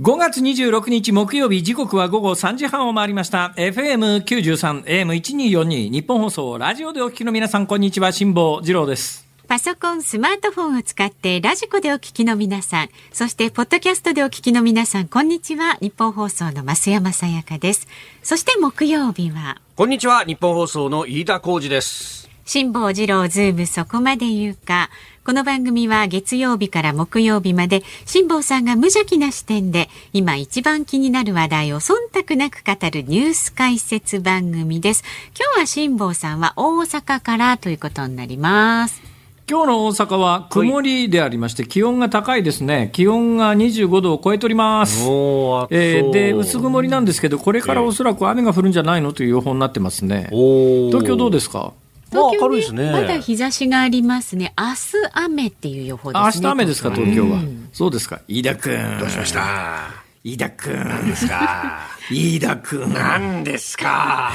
[0.00, 15.74] 5月26日木曜日時刻は午後3時半を回りました FM93 AM1242 ニッポン放送ラジオでお聞きの皆さんこんにちは辛坊治郎ですパソコン、スマートフォンを使ってラジコでお聞きの皆さん、そしてポッドキャストでお聞きの皆さん、こんにちは。
[15.82, 17.88] ニッポン放送の増山さやかです。
[18.22, 24.90] そして木曜日は、こんにちはニッポン放送の飯田浩司です辛坊治郎ズームそこまで言うか。
[25.22, 31.92] この番組は月曜日から木曜日まで辛坊さんが無邪気な視点で今一番気になる話題を忖
[32.26, 35.04] 度なく語るニュース解説番組です。
[35.38, 39.02] 今日は辛坊さんは大阪からということになります。
[39.48, 42.88] 今日の大阪は曇りでありまして気温が高いですね。
[42.94, 45.02] 気温が25度を超えております。
[45.02, 49.12] えーで薄曇りなんですけどこれからおそらく雨が降るんじゃないの？
[49.12, 50.28] という予報になってますね。
[50.30, 51.58] 東京どうですすか？
[51.58, 51.79] まあ
[52.10, 52.90] 東京明るいですね。
[52.92, 54.52] まだ日差しがありますね。
[54.58, 54.76] 明日
[55.12, 56.24] 雨っていう予報ですね。
[56.24, 57.68] 明日雨ですか東京は、うん。
[57.72, 58.20] そうですか。
[58.28, 59.90] 飯田君どうしました？
[60.22, 60.74] 飯田君
[61.06, 61.80] ですか？
[62.10, 64.32] 飯田君何ですか？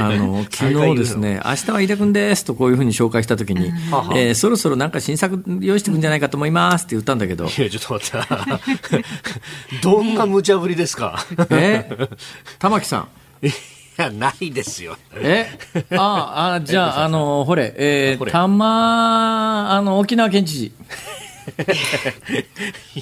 [0.00, 9.04] あの 昨日ですね、明日は飯田君ですとこういうふうに紹介したときに、ははえーそろそろなんか新作用意してくんじゃないかと思いますって言ったんだけど、いやちょっと待って。
[9.82, 11.22] どんな無茶ぶりですか？
[11.50, 11.90] え？
[12.58, 13.08] 玉木さん。
[13.98, 14.96] いやないですよ。
[15.16, 15.46] え？
[15.90, 20.72] ああ、じゃあ、あの、ほれ、えー、たま、あの、沖縄県知事。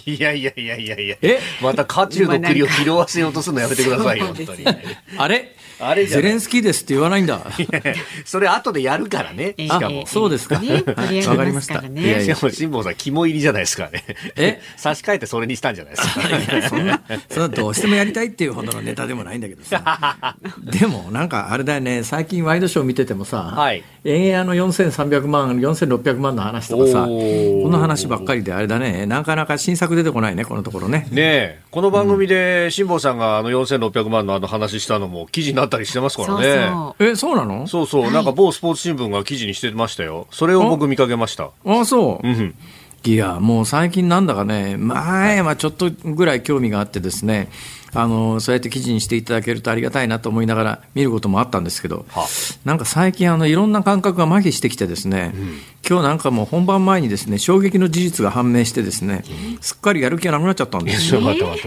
[0.05, 1.17] いやいやいやいやいや。
[1.23, 1.39] え？
[1.63, 4.65] また渦中の栗を拾わせようとするのやめてくださいよ本当に。
[5.17, 5.55] あれ？
[5.81, 7.41] あれゼレンスキーですって言わないんだ。
[8.25, 9.55] それ後でやるからね。
[9.57, 10.03] えしかも。
[10.05, 10.57] あ、そうですか。
[10.57, 11.81] わかりました。
[11.81, 14.05] しかも辛坊さん肝入りじゃないですかね。
[14.37, 14.61] え？
[14.77, 16.21] 差し替えてそれにしたんじゃないですか。
[16.69, 20.37] そんな、そんなどうしてもやりたいっていうほどのネタでもないんだけどさ。
[20.63, 23.83] でも、なんかあれだよね、最近ワイドショー見ててもさ、はい。
[24.05, 31.07] 円安の4300万、4600万の話とかさ、この話ばっかりであれだね、なかなか新作出てこないね、このところね。
[31.11, 36.69] ねえ、この番組で辛坊さんがあの4600万のあの話したのも記事になったりしてますからそうね。
[36.71, 37.05] そう。
[37.07, 37.67] え、そうなの？
[37.67, 40.27] そうそう、なんか某スポーツ新聞が記事にしてましたよ。
[40.31, 41.51] それを僕見かけました。
[41.65, 42.29] あ、そう。
[42.29, 42.55] うん。
[43.03, 47.49] いや、もう最近なんだかね、前はちょっとぐらい興味があってですね、
[47.93, 52.27] あの、そうやって記事にしていただけるとありがたいなと思いながら見ることもあったんですけど、は
[52.65, 55.35] なんか最近あの、いろんな感覚が麻痺してきてですね、
[55.89, 59.25] 今日なんかもう本番前にですね、衝撃の事実が判明してですね、
[59.61, 61.21] すっかりやる気がなくなっちゃったんですよ。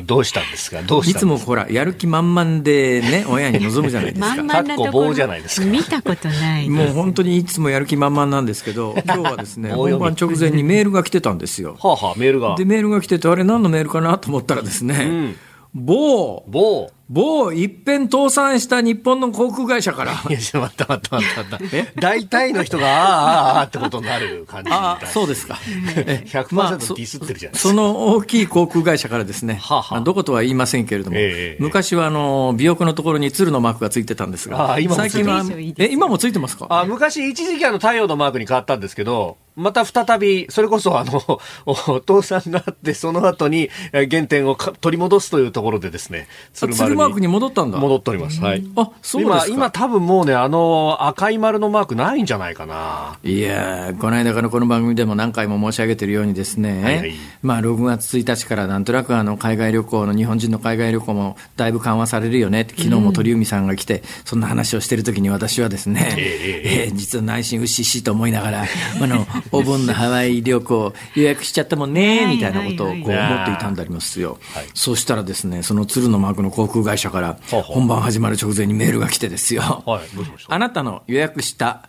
[0.05, 0.79] どうしたんですか？
[0.79, 4.35] いつもほら、やる気満々でね、親に望むじゃないですか。
[4.43, 6.69] 満々なとかっこころ棒じゃないですか見たことない。
[6.69, 11.77] もう本当にいつもやる気満々なんですけど、 今日はですね、本番直前にメールが来てたんですよ。
[11.81, 12.65] はあはあ、メールがで、。
[12.65, 15.35] メールが来てて、あれ何のメールかなと思ったらですね、ん
[15.73, 16.91] 某、某。
[17.09, 21.91] 某一遍倒産した日本の航空会社から、いや、ちょっと待って待って待って待って。
[21.99, 25.59] 大体の人が、ああ、ああ、ってことになる感じみたいああ、そうですか。
[25.95, 27.69] え100%まあディスってるじゃないですか。
[27.69, 36.67] その大きい航空会社からですね、はあはどことは言いませんけれども、ええ昔はあの尾翼のところに鶴のマークがついてたんですが、ああ今もついてる最近はえ今もついてますか？
[36.69, 41.21] あ昔、一時期あの太陽のマークに変わったんですけど、また再び、それこそあの、
[41.65, 47.77] お倒産があって、その後にえ原点をか取り戻すというところでですね、鶴マークに戻ったんだ。
[47.77, 48.41] 戻っております。
[48.41, 48.63] はい。
[48.75, 49.45] あ、そうですか。
[49.47, 53.17] 今、今多分もうね、あの赤い丸のマークないんじゃないかな。
[53.23, 68.63] いやー、この間からこの番組でも何回も申し上げているようにですね、はいはいまあ6月1日からなんとなくあの海外旅行の、日本人の海外旅行もだいぶ緩和されるよねって、昨日も鳥海さんが来て、そんな話をしているときに私はですね、えー実は内心うっしっしと思いながら、
[69.01, 74.39] あの、お盆のハワイ旅行予約しちゃったもんね、みたいなことをこうはい思っていたんでありますよ。
[74.53, 79.61] はいそしたらですね、その鶴のマークの航空会社から本番始まる直前にメールが来てですよ。
[79.85, 80.53] はい、どうしました？
[80.55, 81.85] あなたの予約した、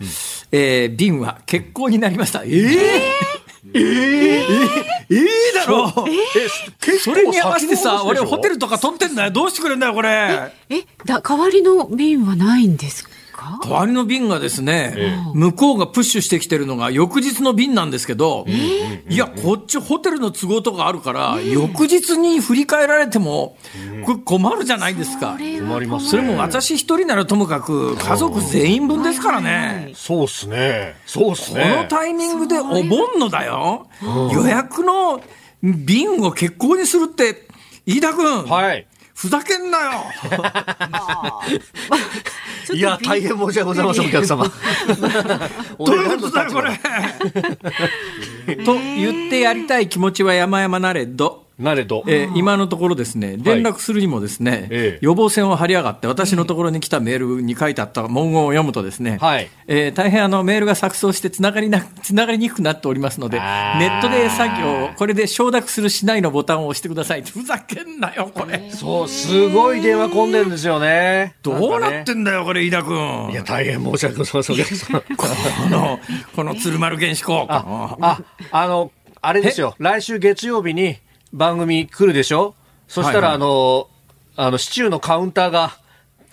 [0.53, 2.43] えー便は欠航になりました。
[2.44, 2.78] えー、
[3.75, 3.82] えー、
[5.10, 5.93] えー、だろ
[6.87, 9.31] え、それに合わせてさ、俺ホテルルとか取ってんだよ。
[9.31, 10.53] どうしてくれんだよ、これ。
[10.70, 13.10] え、だ、代わりの便はないんですか？
[13.62, 14.94] 代わりの便がですね、
[15.34, 18.47] 向こうがプッシュしてきてるのが翌日の便なんですけど、
[19.09, 23.56] いや、こっちホテルの都合とかあるから、翌日に振り返られても、
[24.25, 25.37] 困るじゃないですか。
[25.38, 29.93] 困りますねそれも私一人ならともかく、家族全員分ですからね。
[29.94, 30.94] そうっすね。
[31.06, 31.82] そうっすこね。
[31.82, 33.87] のタイミングでお盆のだよ、
[34.32, 35.20] 予約の
[35.62, 37.49] 便を欠航にするって、
[37.87, 38.87] 飯田君、はい。
[39.14, 40.05] ふざけんなよ。
[42.72, 44.44] いや、大変申し訳ございません、お客様。
[45.78, 46.78] どういうことだよ、これ。
[48.64, 52.03] と言ってやりたい気持ちは山々なれど、なれど。
[52.06, 67.23] えー今のところですね、連絡するにもですね、ええ予防線を張り上がって、私のところに来たメールに書いてあった文言を読むとですね、はいえー大変あのメールが錯綜してつながりな、 つながりにくくなっておりますので、ネットで作業を、これで承諾するしないのボタンを押してください。
[67.23, 68.71] ふざけんなよ、これ。
[68.71, 71.35] そう、すごい電話込んでるんですよね。
[71.43, 73.31] どうなってんんだよ、これ、飯田君。
[73.31, 75.03] いや、大変申し訳ございませんお客さん。
[75.17, 75.27] こ
[75.71, 76.01] の、
[76.35, 77.47] この鶴丸原子校。
[77.49, 78.21] あ、あ、
[78.51, 78.91] あの、
[79.21, 79.75] あれですよ。
[79.79, 80.99] 来週月曜日に
[81.34, 82.54] 番組来るでしょ？
[82.88, 83.34] そしたら、はいはい。
[83.34, 83.88] あの、
[84.36, 85.76] あの、シチューのカウンターが、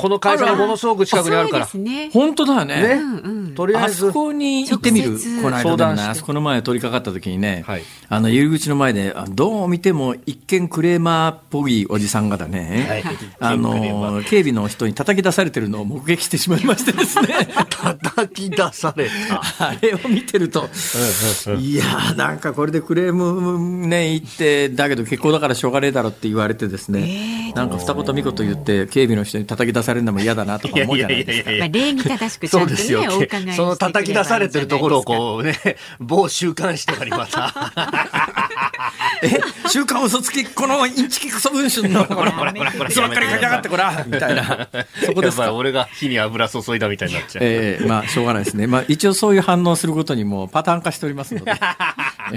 [0.01, 1.67] この会社のものすごく近くにあるから。
[1.75, 2.09] ね。
[2.11, 2.99] 本当だよね。
[2.99, 3.55] ね。
[3.55, 5.19] とりあえずあそ、こに行ってみる？
[5.43, 13.03] この間でもね、相談してあそこの前通りかかった時にね、はいあの入り口の前で、あどう見ても一見クレーマーっぽいおじさんがだね、はい
[13.39, 17.27] あの警備の人に叩き出されてるのを目撃してしまいましてですね。
[17.69, 19.67] 叩き出された。
[19.67, 20.69] あれを見てると、
[21.59, 31.51] いやー、なんかこれでクレームね、言って、だけど結構だからしょうがねえだろって言われてですね、なんか二言三言言って、警備の人に叩き出されるのも嫌だなとか思うじゃないですか。
[31.51, 33.55] まあ、礼儀正しくちゃんとそうですよね、お伺い。
[33.55, 35.57] その叩き出されてるところをこうね、
[35.99, 37.71] 某週刊誌とかにまた。
[39.23, 39.39] え
[39.69, 44.67] 週刊嘘つき、このインチキクソ文春の、こらこらこらこら嘘ばっかり書きやがって、こらみたいな、
[45.05, 45.53] そこですか？
[45.53, 47.43] 俺が火に油注いだみたいになっちゃう。
[47.43, 48.67] ええまあ、しょうがないですね。
[48.67, 51.57] まあ、一応そういう反応することにもパターン化しておりますので、ええ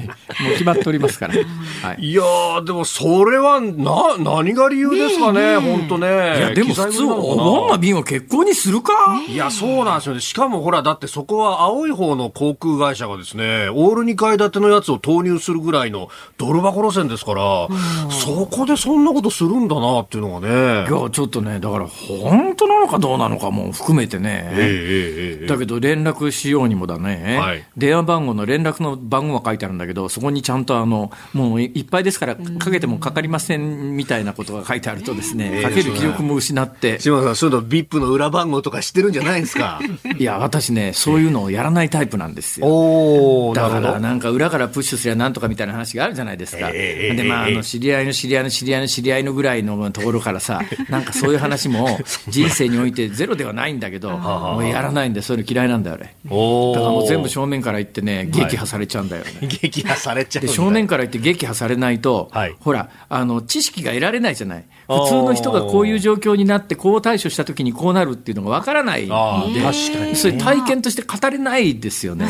[0.03, 1.35] もう決まっておりますから。
[1.35, 2.05] はい。
[2.05, 6.07] いやー、でもそれは、な、何が理由ですかね、本当ね。
[6.07, 8.93] いや、でも普通、お盆の便を結構にするか、
[9.29, 10.21] いや、そうなんですよね。
[10.21, 16.09] しかもほら、だってそこは青い方の航空会社がですね、オール2階建てのやつを投入するぐらいの
[16.39, 17.69] ドル箱路線ですから、
[18.11, 20.89] そこでそんなことするんだなっていうのがね。
[20.89, 24.51] いや、ちょっとね、だから、本当なのかどうなのかも含めてね。
[24.53, 35.63] ええええええだけど連絡しようにもだね、はい電話番号の連絡の番号が書いてあるんだけど、そこにちゃんとあのもういっぱいですから、かけてもかかりませんみたいなことが書いてあると、ですね、ええ。
[35.63, 39.81] かける気力も失って、島田さん、そういうの VIP の裏番号とか知ってるんじゃないですか？
[40.19, 42.67] いや、私ね、そういうのをやらないタイプなんですよ。
[42.67, 46.71] おー、だからなんか裏からプッシュすりゃなんとかみたいな話があるじゃないですか。
[46.73, 47.53] ええで、まあ、あえ。
[47.53, 51.99] えの、知り合いの知り合いの知り合いの知り合いのぐらいのところからさ、 なんかそういう話も
[52.29, 56.15] 人生においてゼロではないんだけど、もうやらないんで、そういうの嫌いなんだよ、俺。
[56.29, 56.75] おー。
[56.75, 59.31] だからもう全部正面から言ってね、撃破されちゃうんだよね。
[59.83, 62.57] 撃破されちゃうんでだ正面から言って撃破されないと、はい。
[62.61, 72.29] ほらあの、知識が得られないじゃない、普通の人がこういう状況になって、こう対処したときにこうなるっていうのがわからないで、確かにそれ体験として語れないですよね。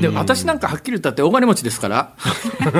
[0.00, 2.12] で私なんかはっきり言ったって大金持ちですから、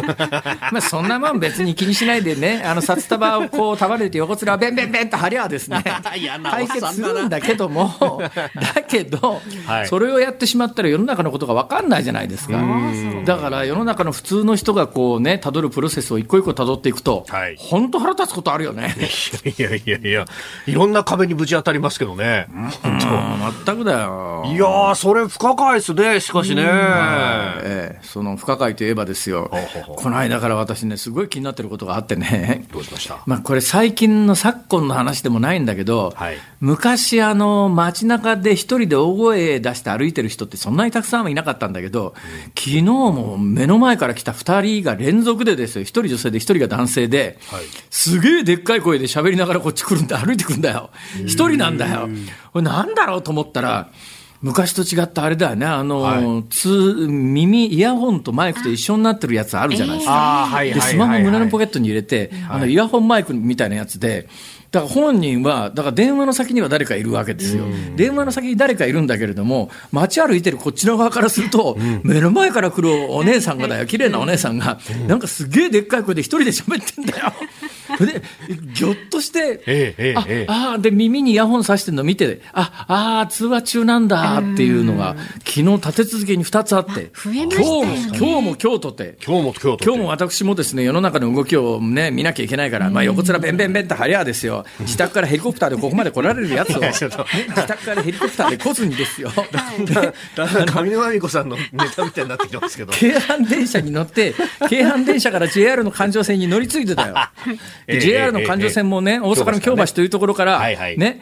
[0.73, 8.23] まあそんなもん別に気にしないでね、あの札束をこう束ねて横面をベンベンベンと張りゃですね、 解決するんだけども、
[8.75, 9.89] だけど、はい。
[9.89, 12.59] それをやってしまったら世の中のことが分かんないじゃないですか。
[13.25, 18.78] だから世の中の普通の人がこうね、辿るプロセスを一個一個辿っていくとはい、本当腹立つことあるよね。
[18.87, 20.25] いやいやいや、
[20.67, 22.47] いろんな壁にぶち当たりますけどね。
[22.55, 22.69] うん
[23.67, 24.45] 全くだよ。
[24.47, 26.63] いやー、それ不可解ですね、しかしね。
[26.67, 29.51] ええその不可解といえばですよ。
[29.97, 33.19] この間から私ね、すごい気になってることがあってね、どうしました？
[33.27, 36.39] まあ、これ、最近の昨今の話でもないんだけど、はい。
[36.61, 42.15] 昔、あの街中で一人で大声出して歩いてる人って、そんなにたくさんはいなかったんだけど、
[42.59, 47.63] 昨日も目の前から来た2人が連続でですよ、1人女性で1人が男性で、はい。
[47.91, 50.61] すげえでっかい声で喋りながらこっち来るんだ、歩いてくん。
[50.61, 52.09] だよ、1人なんだよ、
[52.53, 53.89] これなんだろうと思ったら、
[54.41, 56.45] 昔と違ったあれだよね、あの、はい。
[56.49, 56.69] つ
[57.09, 60.49] 耳、イヤホンとマイクと一緒になってるやつあるじゃないですか。
[60.63, 62.71] で、スマホ胸のポケットに入れて、あの、はい。
[62.71, 64.29] イヤホンマイクみたいなやつで、
[64.71, 67.65] だから本人は、だから電話の先には誰かいるわけですよ。
[67.97, 77.33] 電話の先に誰かいるんだけれども、街歩いてるこっちの側からすると、目の前から来るお姉さんがだよ、綺麗なお姉さんが、なんかすげえでっかい声で一人で喋ってんだよ。
[78.01, 78.23] で、
[78.75, 80.47] ぎょっとして、ええええあええ。
[80.49, 89.85] あーで、耳にイヤホンさしてるの見て、あ、あー通話中なんだっていうのが、昨日立て続けに2つあって、今日も、今日も今日とて、今日も今日と。
[89.85, 102.93] 今日も私もですね世の中の動きを、ね、見なきゃいけないから、まあ、横面べんべんべんってはりゃあですよ、自宅からヘリコプターでここまで来られるやつを、自宅からヘリコプターで来ずにですよ、だんだん上沼恵美子さんのネタみたいになってきてますけど。
[102.93, 104.35] 京阪電車に乗って、
[104.69, 107.15] 京阪電車から JR の環状線に乗り継いでたよ。
[107.87, 110.61] ええで JR の環状線もね、大阪の京橋というところから、
[110.97, 111.21] ね。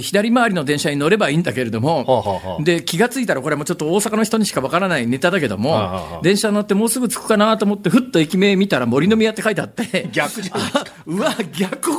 [0.00, 11.34] 左回りの電車に乗ればいいんだけれどもで、気がついたら、これもちょっと大阪の人にしかわからないネタだけどもはあはあ、電車乗ってもうすぐ着くかなと思って、ふっと駅名見たら森の宮って書いてあって、逆じゃないあ うわ、
[11.70, 11.90] 逆、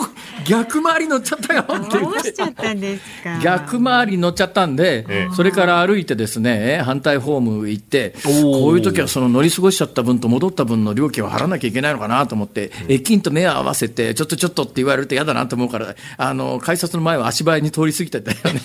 [0.48, 3.40] 逆回り乗っちゃったよってどうしちゃったんですか？
[3.42, 18.62] 逆回り乗っちゃったんで、えそれから歩いてですね、反対ホーム行って、こういう時はその乗り過ごしちゃった分と戻った分の料金を払わなきゃいけないのかなと思って、駅員と目を合わせて、ちょっとちょっとって言われると嫌だなと思うから、あの、改札の前は足早に通り過ぎてたよね。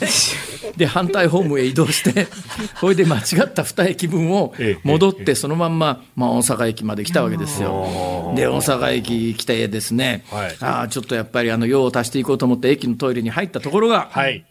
[0.77, 2.27] で、反対ホームへ移動して、
[2.81, 8.33] それで間違った2駅分を戻って、そのまんま、まあ、大阪駅まで来たわけですよ。
[8.37, 10.57] で、大阪駅来てですね、はい。
[10.61, 14.45] ああ、ちょっとやっぱりあの、用を足していこうと思って、駅のトイレに入ったところが、はい。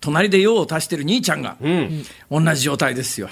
[0.00, 2.04] 隣で用を足してる兄ちゃんが、うん。
[2.30, 3.28] 同じ状態ですよ。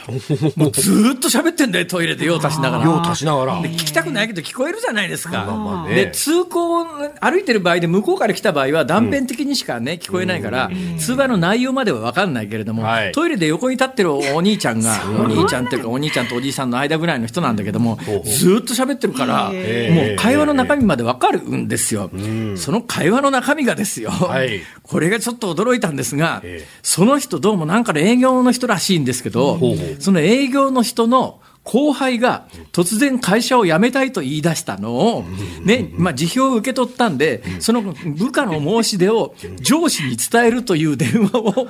[0.57, 2.85] もうずーっと喋ってんだよ、トイレで用を足しながら。
[2.85, 3.63] 用を足しながら。
[3.63, 5.87] で聞きたくないけど聞こえるじゃないですか。
[5.89, 22.11] で、通行、歩いてる場合で向こうから来た場合は断片的にしかね、聞こえないから、通話の内容までは分かんないけれども、はいトイレで横に立ってるお兄ちゃんが、 お兄ちゃんっていうかお兄ちゃんとおじいさんの間ぐらいの人なんだけども、ずーっと喋ってるから、もう会話の中身まで分かるんですよ。
[22.57, 35.25] その会話の中身がですよ、はいこれがちょっと驚いたんですがええ、その人どうもなんかの営業の人らしいんですけどほうほう、その営業の人の後輩が突然会社を辞めたいと言い出したのを、
[35.63, 41.69] ね、まあ辞表を受け取ったんで、その部下の申し出を上司に伝えるという電話を、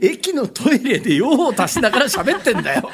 [0.00, 2.80] 駅のトイレで用を足しながら喋ってんだよ。
[2.80, 2.88] こ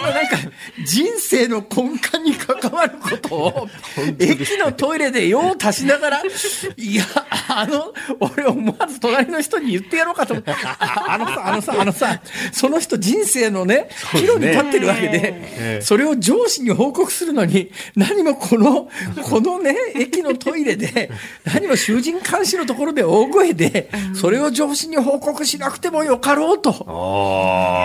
[0.00, 0.38] のなんか、
[0.86, 3.68] 人生の根幹に関わることを、
[4.18, 6.22] 駅のトイレで用を足しながら、
[6.76, 7.04] いや、
[7.48, 10.32] あの、俺思わず隣の人に言ってやろうかと。
[10.32, 12.20] 思って、ああのさ、あのさ、あのさ、
[12.50, 18.88] その人人生のね、岐路に立ってるわけで、ええそれを上司に報告するのに、何もこの、
[19.22, 21.10] このね、駅のトイレで、
[21.44, 26.72] 何も囚人監視のところで大声で、それを上司に報告しなくてもよかろうと。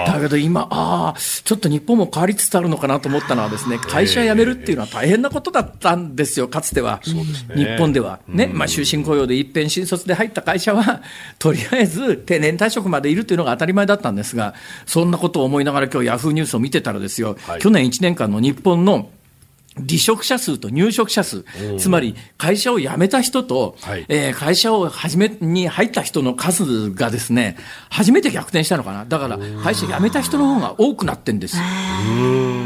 [0.08, 7.00] だけど今、ああ、ちょっと日本も変わりつつあるのかなと思ったのはですね、会社辞めるっていうのは大変なことだったんですよ、かつては。
[7.03, 8.20] 日本では。
[8.27, 11.01] ね、まあ終身雇用で一遍新卒で入った会社は、
[11.39, 14.53] とりあえず定年退職までいるというのが当たり前だったんですが、
[14.86, 17.62] そんなことを思いながら今日ヤフーニュースを見てたらですよ、はい。
[17.62, 19.10] 去年1年間の日本の
[19.88, 21.46] 離職者数と入職者数、
[21.78, 24.06] つまり会社を辞めた人と、はい。
[24.10, 27.58] えー会社を初めに入った人の数がですね、
[27.90, 29.06] 初めて逆転したのかな。
[29.06, 31.64] だから会社辞めた人の方が多くなってんですよ。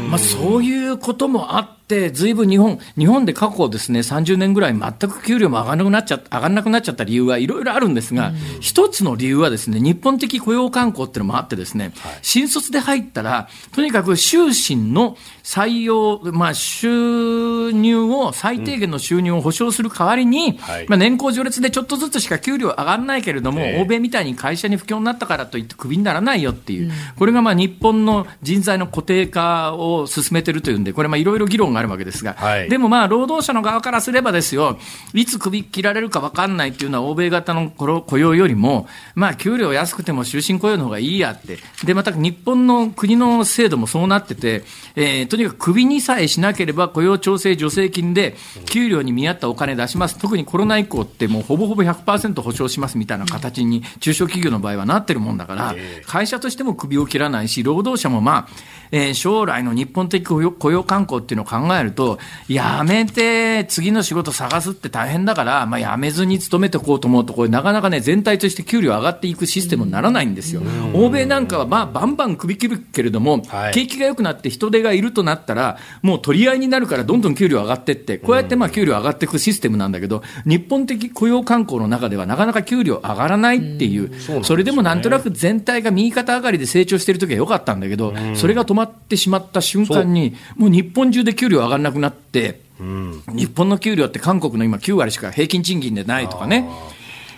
[0.08, 20.86] まあ、そういうこともあって、ずいぶん日本、日本で過去ですね、30年ぐらい全く給料も上がらなくなっちゃ上がらなくなっちゃった理由はいろいろあるんですが、一つの理由はですね、日本的雇用慣行っていうのもあってですね、新卒で入ったら、とにかく終身の採用、まあ、収入を、最低限の収入を保証する代わりに、はい。
[20.88, 23.82] まあ、年功序列でちょっとずつしか給料上がらないけれども、ええ。
[23.82, 32.70] 欧米みたいに会社に不況になったからといってクビにならないよっていう、これがまあ日本の人材の固定化を進めてるというんで、これまあいろいろ議論があるわけですが、はい。
[32.70, 34.78] でもまあ労働者の側からすればですよ、
[35.12, 44.64] いつクビ切られるか分かんないっていうのは欧米型の雇用よりも、まあ給料安くても終身雇用の方がいいやって、でまた日本の国の制度もそうなってて、
[44.96, 55.74] えーとにかくクビにさえしなければ雇用調整助成金で給料に見合ったお金出します、特にコロナ以降ってもうほぼほぼ100%保証しますみたいな形に中小企業の場合はなってるもんだから、
[56.06, 58.48] 会社としても首を切らないし、労働者もまあ、
[58.90, 62.18] えー将来の日本的雇用雇用慣行っていうのを考えると、
[62.48, 70.62] やめて次の仕事探すって大変だから、まあ、やめずに勤めておこうと思うと、これなかなかね、全体として給料上がっていくシステムにならないんですよ。
[70.94, 73.72] 欧米なんかはまあ、バンバン首切るけれども、はい。
[73.72, 96.68] 景気が良くなって人手がいるとなったら、もう取り合いになるからどんどん給料上がってって、こうやってまあ給料上がっていくシステムなんだけど、日本的雇用慣行の中ではなかなか給料上がらないっていう、それでもなんとなく全体が右肩上がりで成長してる時は良かったんだけど、それが止まってしまった瞬間に、もう日本中で給料上がらなくなって、日本の給料って韓国の今9割しか平均賃金でないとかね。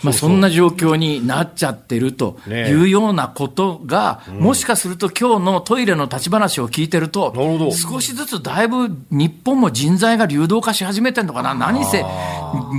[0.03, 12.05] まあ、そんな状況になっちゃってるというようなことが、もしかすると今日のトイレの立ち話を聞いてるとなるほど、少しずつだいぶ日本も人材が流動化し始めてるのかな、何せ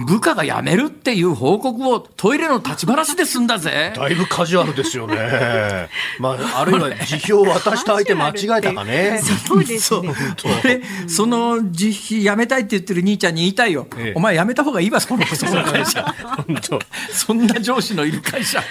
[0.06, 3.94] 部下が辞めるっていう報告をトイレの立ち話で済んだぜ。
[3.96, 5.16] だいぶカジュアルですよね。
[6.20, 9.22] まあ、あるいは 辞表を渡した相手間違えたかね。
[9.48, 10.14] そうですね。
[10.64, 13.88] で、その実費辞めたいって言ってる兄ちゃんに言いたいよ。
[13.98, 16.04] ええお前辞めた方がいいわ、そのその会社。
[16.48, 16.80] 本当
[17.12, 18.62] そんな上司のいる会社。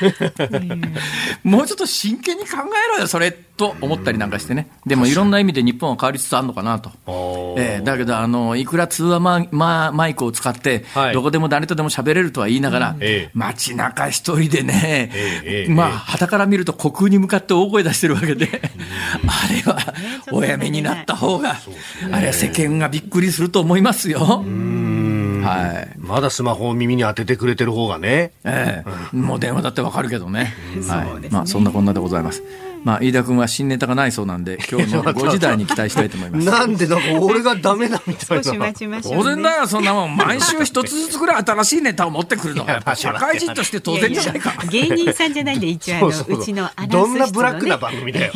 [1.44, 4.68] もうちょっと真剣に考えろよ、それ、と思ったりなんかしてね。
[4.84, 6.90] でもいろんな意味で日本は変わりつつあるのかなと。
[7.58, 13.30] ええだけど、あの、いくら通話マママイクを使ってはい、どこでも誰とでも喋れるとは言いながら、ええ。
[13.34, 18.60] 街中一人でね、ええええまあ、旗から見ると虚空に向かって大声出してるわけで、
[19.26, 19.94] あれは、
[20.32, 21.56] おやめになった方が、
[22.12, 24.44] あれは世間がびっくりすると思いますよ。
[25.46, 30.54] はい、まだスマホを耳に当ててくれてる方がね、ええ、もう電話だってわかるけどね、
[30.88, 32.42] はい、まあそんなこんなでございます。
[32.86, 36.46] まあ、飯田君は新ネタがないそうなんで、今日の5時台に期待したいと思います。
[36.46, 38.44] なんで、なんか俺がダメだみたいな。
[39.02, 40.16] 当然だよ、そんなもん。
[40.16, 44.54] 毎週一つずつぐらい新しいネタを持ってくるのが、やっぱ社会人として当然じゃないか。
[44.70, 48.32] 芸人さんじゃないんで、一応あの、うちのアナウンス、ね、どんなブラックな番組だよ。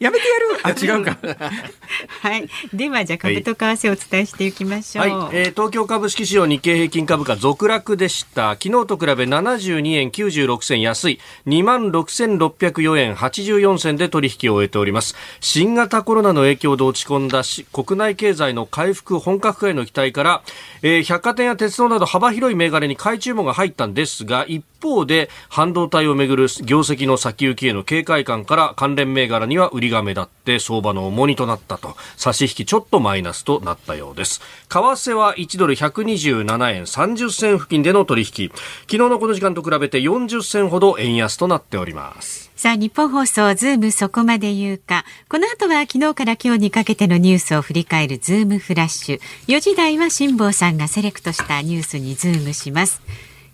[0.00, 1.18] やめてやる あ、違うか。
[2.22, 2.48] はい。
[2.72, 5.08] では、じゃあ、株と為替をお伝えしていきましょう。
[5.08, 8.56] はい、えー、東京株式市場日経平均株価続落でした。
[8.60, 15.14] 昨日と比べ72円96銭安い、26,604円84銭で取引を終えております。
[15.40, 20.42] 新型コロナの影響で落ち込んだし、国内経済の回復本格化への期待から、
[20.80, 38.50] えー、百貨店や鉄道など幅広い銘柄に買い注文が入ったんですが、一方で、半導体をめぐる業績の先行きへの警戒感から関連銘柄には売りが目立って相場の重荷となったと差し引きちょっとマイナスとなったようです為替は1ドル127円30銭付近での取引
[38.82, 45.06] 昨日のこの時間と比べて40銭ほど円安となっておりますさあ、ニッポン放送、ズームそこまで言うか。
[45.30, 49.20] この後は昨日から今日にかけてのニュースを振り返るズームフラッシュ。
[49.46, 53.00] 4時台は辛坊さんがセレクトしたニュースにズームします。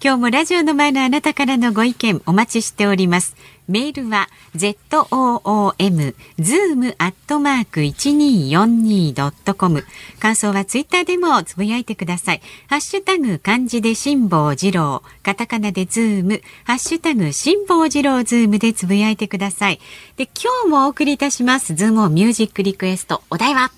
[0.02, 3.36] 今日もラジオの前のあなたからのご意見お待ちしております。
[3.68, 9.84] メールは zoom zoom アットマーク一二四二ドットコム。
[10.20, 12.42] 感想はツイッターでもつぶやいてください。
[12.68, 19.80] ハッシュタグ漢字で辛坊治郎、カタカナでズーム、ハッシュタグ辛坊治郎ズームでつぶやいてください。
[20.16, 23.72] で今日もお送りいたしますズームミュージックリクエストお題は？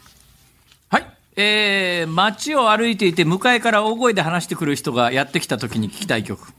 [0.90, 1.06] はい。
[1.36, 6.52] えー、街を歩いていて向かいから大声で話してくる人がやってきた時に聞きたい曲。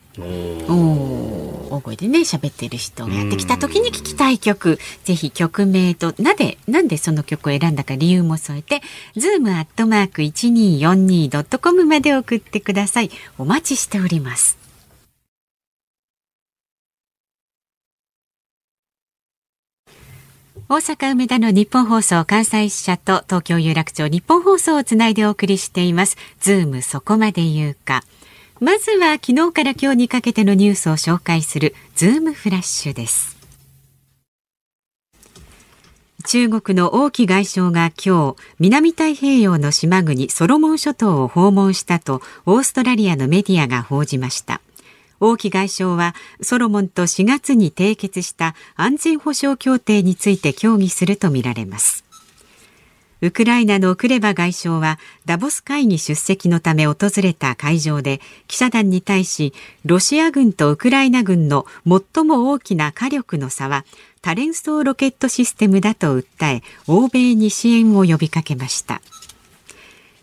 [0.69, 8.81] お大声でね喋ってる人がやってきた時に聞きたい曲ぜひ曲名となでなんでその曲を選んだか理由も添えて
[9.15, 14.59] ズームアットマーク一二四二ドットコムまで送ってくださいお待ちしております
[20.71, 26.15] 大阪梅田のニッポン放送関西支社と東京有楽町ニッポン放送をつないでお送りしています。
[26.41, 28.03] ズームそこまで言うか。
[28.61, 33.37] まずは昨日から今日にかけてのニュースを紹介するズームフラッシュです。
[36.25, 44.59] 中国の王毅外相が今日、南太平洋の島国ソロモン諸島を訪問したとオーストラリアのメディアが報じました。
[45.21, 52.05] 王毅外相はソロモンと4月に締結した安全保障協定について協議するとみられます
[53.21, 59.53] ウクライナのクレバ外相はダボス会議出席のため訪れた会場で記者団に対し
[59.85, 63.85] ロシア軍とウクライナ軍の最も大きな火力の差は
[64.21, 69.01] 多連装ロケットシステムだと訴え欧米に支援を呼びかけました。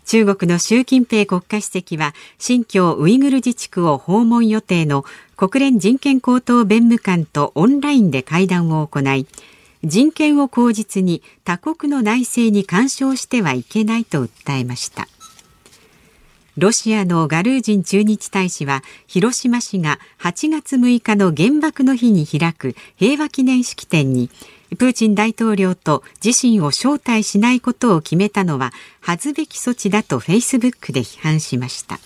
[0.05, 5.03] 中国の習近平国家主席は新疆ウイグル自治区を訪問予定の
[5.35, 9.27] 国連人権高等弁務官とオンラインで会談を行い
[9.83, 15.07] 人権を口実に他国の内政に干渉してはいけないと訴えました。
[16.57, 24.31] ロシアのガルージン駐日大使は広島市が8月6日の原爆の日に開く平和記念式典に
[24.79, 31.99] プーチン大統領と自身を招待しないことを決めたのは恥ずべき措置だとフェイスブックで批判しました。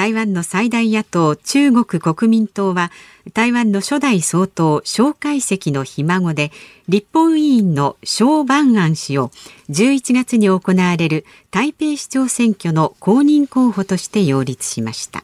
[0.00, 2.90] 台湾の最大野党中国国民党は
[3.34, 6.52] 台湾の初代総統蒋介石のひ孫で
[6.88, 9.28] 立法委員の蒋万安氏を
[9.68, 15.22] 11月に行われる台北市長選挙の公認候補として擁立しました。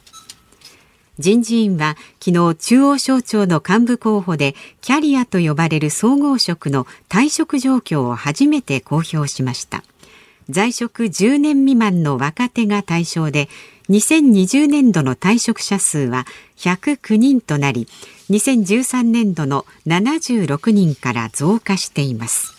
[1.17, 9.83] 人事院は昨日中央省庁の幹部候補でキャリアと呼ばれる総合職の退職状況を初めて公表しました。
[10.49, 13.49] 在職10年未満の若手が対象で
[13.89, 16.25] 2020年度の退職者数は
[16.57, 17.87] 109人となり
[18.29, 22.57] 2013年度の76人から増加しています。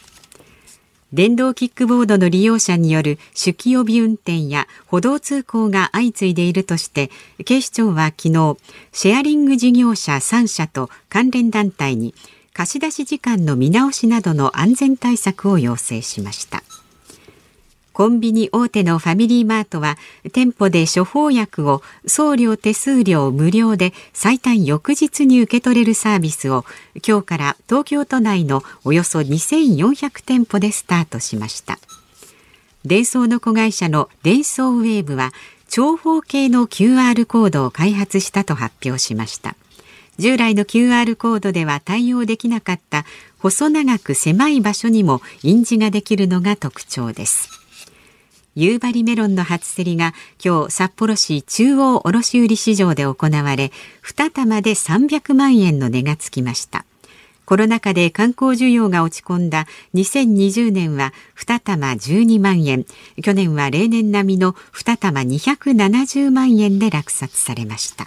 [1.12, 7.10] 電動キックボードの利用者による酒気帯び運転や歩道通行が相次いでいるとして
[7.46, 8.56] 警視庁は昨日
[8.92, 12.14] シェアリング事業者3社と関連団体に
[12.52, 16.62] 貸し出し時間の見直しなどの安全対策を要請しました。
[17.98, 19.98] コンビニ大手のファミリーマートは
[20.32, 26.64] 店舗で処方薬を送料手数料無料で最短翌日に受け取れるサービスを
[27.04, 31.80] 今日から東京都内のおよそ2400店舗でスタートしました。
[32.84, 35.32] デンソーの子会社のデンソーウェーブは
[35.68, 39.56] 長方形の QR コードを開発したと発表しました。
[40.20, 43.04] 従来の QR コードでは対応できなかった
[43.40, 47.57] 細長く狭い場所にも印字ができるのが特徴です。
[48.60, 53.70] 夕張メロンの初競りが今日札幌市中央卸売市場で行われ
[54.02, 56.84] 2玉で300万円の値がつきました。
[57.44, 62.84] コロナ禍で観光需要が落ち込んだ2020年は2玉12万円。
[63.22, 68.06] 去年は例年並みの2玉270万円で落札されました。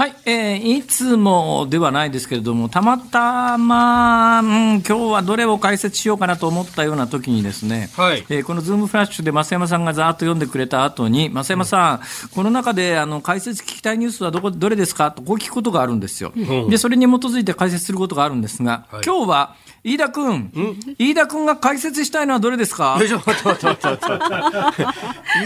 [0.00, 15.12] はい、えー、いつもではないですけれども、たまたま、うん、今日はどれを解説しようかなと思ったような時にですね、はい、えー、このズームフラッシュで増山さんがざーっと読んでくれた後に、増山さん、うん、この中であの解説聞きたいニュースはどこどれですか？
[15.12, 16.32] とこう聞くことがあるんですよ。
[16.34, 20.52] うん、で、それに基づいて解説することがあるんですが、はい、今日は飯田君、
[20.98, 22.98] 飯田君が解説したいのはどれですか？
[23.00, 24.84] ちょっと待って待って待って。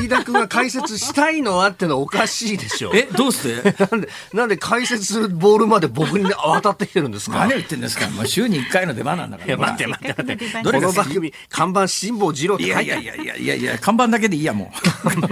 [0.01, 2.91] 飯田君が解説したいのはってのはおかしいでしょ。
[2.93, 3.87] え、どうして？
[3.91, 7.39] なんで、なんで解説するボールまで僕に渡ってきてるんですか？
[7.39, 9.47] 何を言ってんですか、まあ、週に1回の出番なんだから。
[9.47, 10.63] いや、待って待って待って。
[10.65, 14.73] この番組、看板辛抱二郎って書いていやいやいやいやいや、看板だけでいいや、も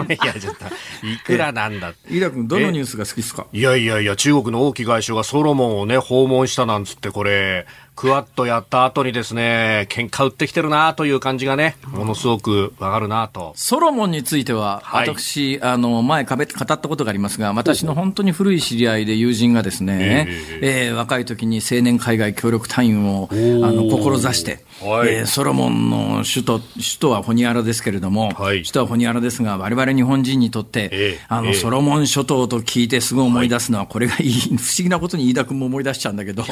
[0.08, 0.12] う。
[0.14, 0.66] いや、ちょっと、
[1.04, 3.48] いくらなんだ飯田君、どのニュースが好きですか？
[3.52, 13.52] いやいやいや、中国の王毅外相がソロモンをね、訪問したなんつって、これ、クワッドやった後にですね、喧嘩売ってきてるなという感じがね、ものすごくわかるなと。
[13.54, 20.26] ソロモンについては、はい、私、あの、前語ったことがありますが、私の本当に古い知り合いで友人がですね、
[20.62, 36.44] えー、えー、若い時に青年海外協力隊員を、あの、志して、はい、えー、ソロモンの首都、首都はホニアラですけれども、はい、首都はホニアラですが、我々日本人にとって、えー、あの、えー、ソロモン諸島と聞いてすごい思い出すのは、これがいい、 不思議なことに飯田君も思い出しちゃうんだけど、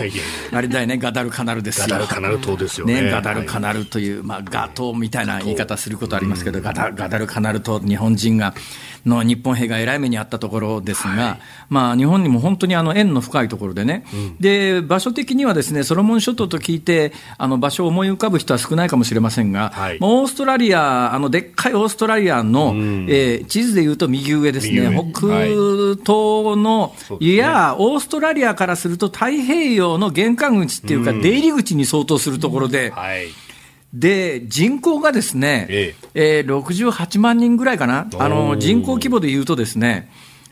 [0.53, 1.87] あれだよね、ガダルカナルですよ。
[1.89, 3.03] ガダルカナル島ですよね。
[3.03, 8.55] ねガダルカナルという、まあ、ガ島みたいな言い方することありますけど、ガダガダルカナル島、日本人が、
[9.07, 26.07] の日本兵がえらい目にあったところですが、はい、まあ、日本にも本当にあの縁の深いところでね、うん、で、場所的にはですね、ソロモン諸島と聞いて、あの、場所を思い浮かぶ人は少ないかもしれませんが、はい、オーストラリア、あの、でっかいオーストラリアの、うん、えー、地図でいうと右上ですね、北東
[26.57, 33.29] の、はい、いや、オーストラリアからすると太平洋の玄関口っていうか、出入り口に相当するところで、はい
[33.93, 36.39] で、人口がですね、ええ。
[36.39, 40.09] えー、68万人ぐらいかな、あの人口規模でいうとですね、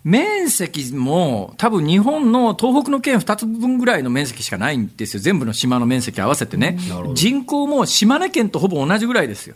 [0.09, 6.79] 面積も多分日本の東北の県2つ分ぐらいの面積しかないんですよ、全部の島の面積合わせてね、
[7.13, 9.55] 人口も島根県とほぼ同じぐらいですよ。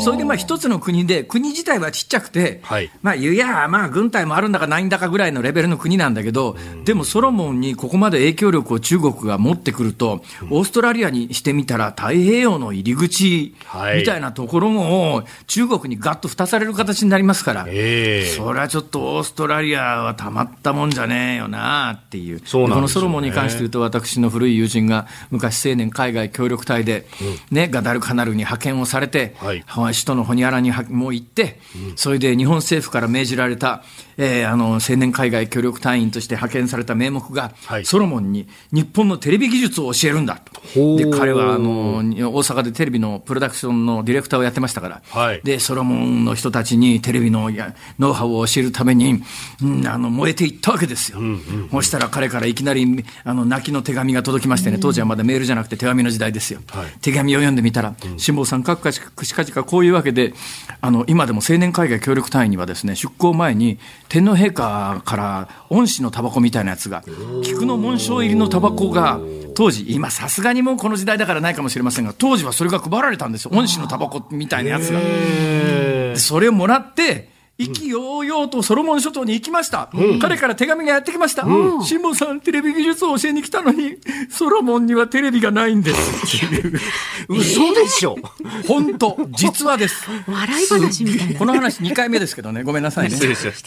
[0.00, 13.54] それでまあ一つの国で、国自体はちっちゃくて、はい、まあ、いや、まあ、軍隊もあるんだかないんだかぐらいのレベルの国なんだけど、でもソロモンにここまで影響力を中国が持ってくると、オーストラリアにしてみたら太平洋の入り口
[13.96, 27.06] みたいなところも、中国にがっと蓋される形になりますから、それはちょっとオーストラリアはたまったもんじゃねえよなっていう、そうこのソロモンに関して言うと、私の古い友人が昔、青年海外協力隊で、
[27.50, 31.58] ね、ガダルカナルに派遣をされて、はい、首都のホニアラにも行って、
[31.96, 33.82] それで日本政府から命じられた、
[34.16, 40.96] えー、あの青年海外協力隊員として派遣された名目が、はい、ソロモンに日本のテレビ技術を教えるんだと。
[40.96, 42.02] で彼はあの大
[42.42, 47.50] 阪でテレビのプロダクションのディレクターをやってましたから、はい、でソロモンの人たちにテレビの
[47.98, 49.22] ノウハウを教えるために、
[49.62, 51.18] うん、あの燃えていったわけですよ。
[51.18, 51.34] うんうんう
[51.66, 56.60] ん、そしたら彼からいきなりあの泣きの手紙が届きましてね、当時はまだメールじゃなくて手紙の時代ですよ。
[56.70, 60.34] はい、手紙を読んでみたら、辛坊さん、かくかしかじかこういうわけで、
[60.80, 67.02] あの今でも青年海外協力隊員にはですね出航前に天皇陛下から恩師のタバコみたいなやつが、
[67.42, 69.18] 菊の紋章入りのタバコが、
[69.54, 73.50] 当時、今さすがにもうこの時代だからないかもしれませんが、当時はそれが配られたんですよ。
[73.54, 75.00] 恩師のタバコみたいなやつが。
[76.16, 86.46] それをもらって、意気揚々とソロモン諸島に行きました、うん、彼から手紙がやってきました、うん、辛坊さん、テレビ技術を教えに来たのに、ソロモンにはテレビがないんです。
[87.28, 88.16] 嘘でしょ、
[88.66, 93.16] 本当、実はです、笑い話みたいな、この話、2回目ですけどね、ごめんなさいね、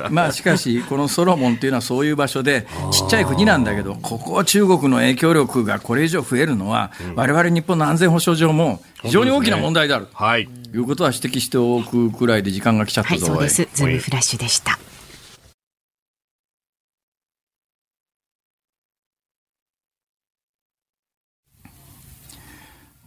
[0.10, 10.08] まあしかし、このソロモンっていうのはそういう場所で、ちっちゃい国なんだけど、ここは中国の影響力がこれ以上増えるのは、われわれ日本の安全保障上も非常に大きな問題である。
[10.14, 13.78] はいいうことは指摘しておくくらいで時間が来ちゃったぞ、はい、そうです。
[13.78, 14.80] ズームフラッシュでした。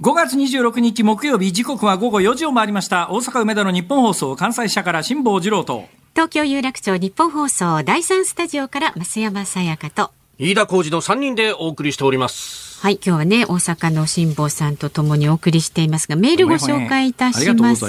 [0.01, 3.11] 5月26日木曜日時刻は午後4時を回りました。
[3.11, 5.85] 大阪梅田の日本放送関西社から辛坊治郎と。
[6.15, 10.11] 東京有楽町日本放送第三スタジオから増山さやかと。
[10.39, 17.85] 飯田浩二の3人でお送りしておりますはい、今日はね、大阪の辛坊さんとともにお送りしていますが、メールご紹介いたします。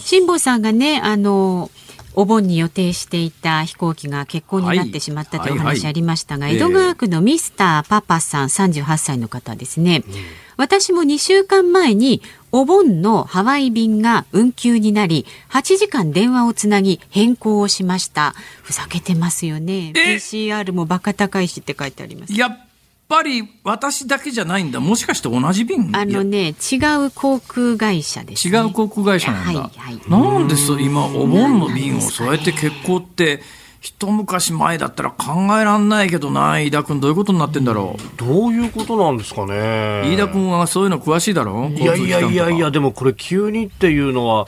[0.00, 1.70] 辛坊さんがね、あの、
[2.14, 10.14] お盆に予定していた飛行機が欠航になってしまったというお話ありましたが、江戸川区のミスターパパさん38歳の方ですね、うん、
[10.56, 12.20] 私も2週間前に
[12.50, 18.34] お盆のハワイ便が運休になり8時間電話をつなぎ変更をしました。
[18.62, 19.92] ふざけてますよね。
[19.94, 22.32] PCR もバカ高いしって書いてあります。
[22.32, 22.69] やっ
[23.10, 24.80] ぱり私だけじゃないんだ。
[24.80, 33.42] もしかして同じ便あのね違う航空会社です、ね、違う航空会社なんだ、はいはい、なんでそ今お盆の便をそうやって欠航って
[33.80, 38.18] 一昔前だったら考えられないけどな、飯田君、どういうことになってんだろう？
[38.18, 40.02] どういうことなんですかね。
[40.04, 44.46] 飯田君はそういうの詳しいだろいやいやいやいや、でもこれ急にっていうのは、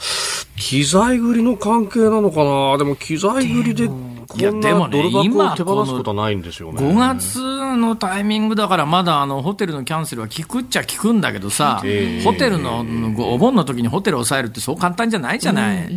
[0.55, 2.77] 機材繰りの関係なのかな？
[2.77, 3.89] でも機材繰りで
[4.27, 6.81] こんなドル箱を手放すことはないんですよね。
[6.81, 7.39] 5月
[7.77, 11.83] のタイミングだからまだあのホテルのキャンセルは聞くっちゃ聞くんだけどさ、
[12.23, 12.85] ホテルの
[13.17, 15.87] お盆の時にホテルを抑えるってそう簡単じゃないじゃない。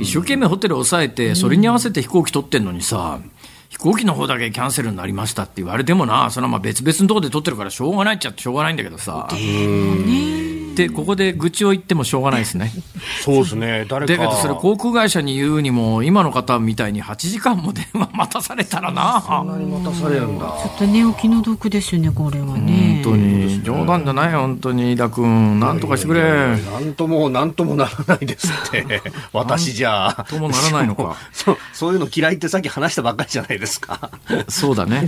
[0.00, 3.20] 一生懸命ホテルを抑えて、それに合わせて飛行機取ってんのにさ、
[3.68, 9.28] 飛行機の方だけキャンセルになりましたって言われてもな、それはまあ別々のところで取ってるからしょうがないっちゃってしょうがないんだけどさ。
[9.30, 10.53] で
[10.88, 12.72] ここで愚痴を言ってもしょうがないですね。
[13.24, 13.86] そうですね。
[13.88, 14.12] 誰か。
[14.12, 19.22] だけどそれ航空会社に言うにも今の方みたいに8時間も電話待たされたらな。
[19.26, 20.46] そんなに待たされるんだ。
[20.46, 23.02] ちょっと寝起きの毒ですよねこれはね。
[23.04, 26.22] 本当に冗談じゃない本当に飯田君なんとかしてくれ。
[26.22, 29.02] なんともなんともならないですって。
[29.32, 30.26] 私じゃ。
[30.28, 31.16] ともならないのか。
[31.32, 34.10] そうそういうの嫌いってさっき話したばっかりじゃないですか。
[34.48, 35.06] そうだね。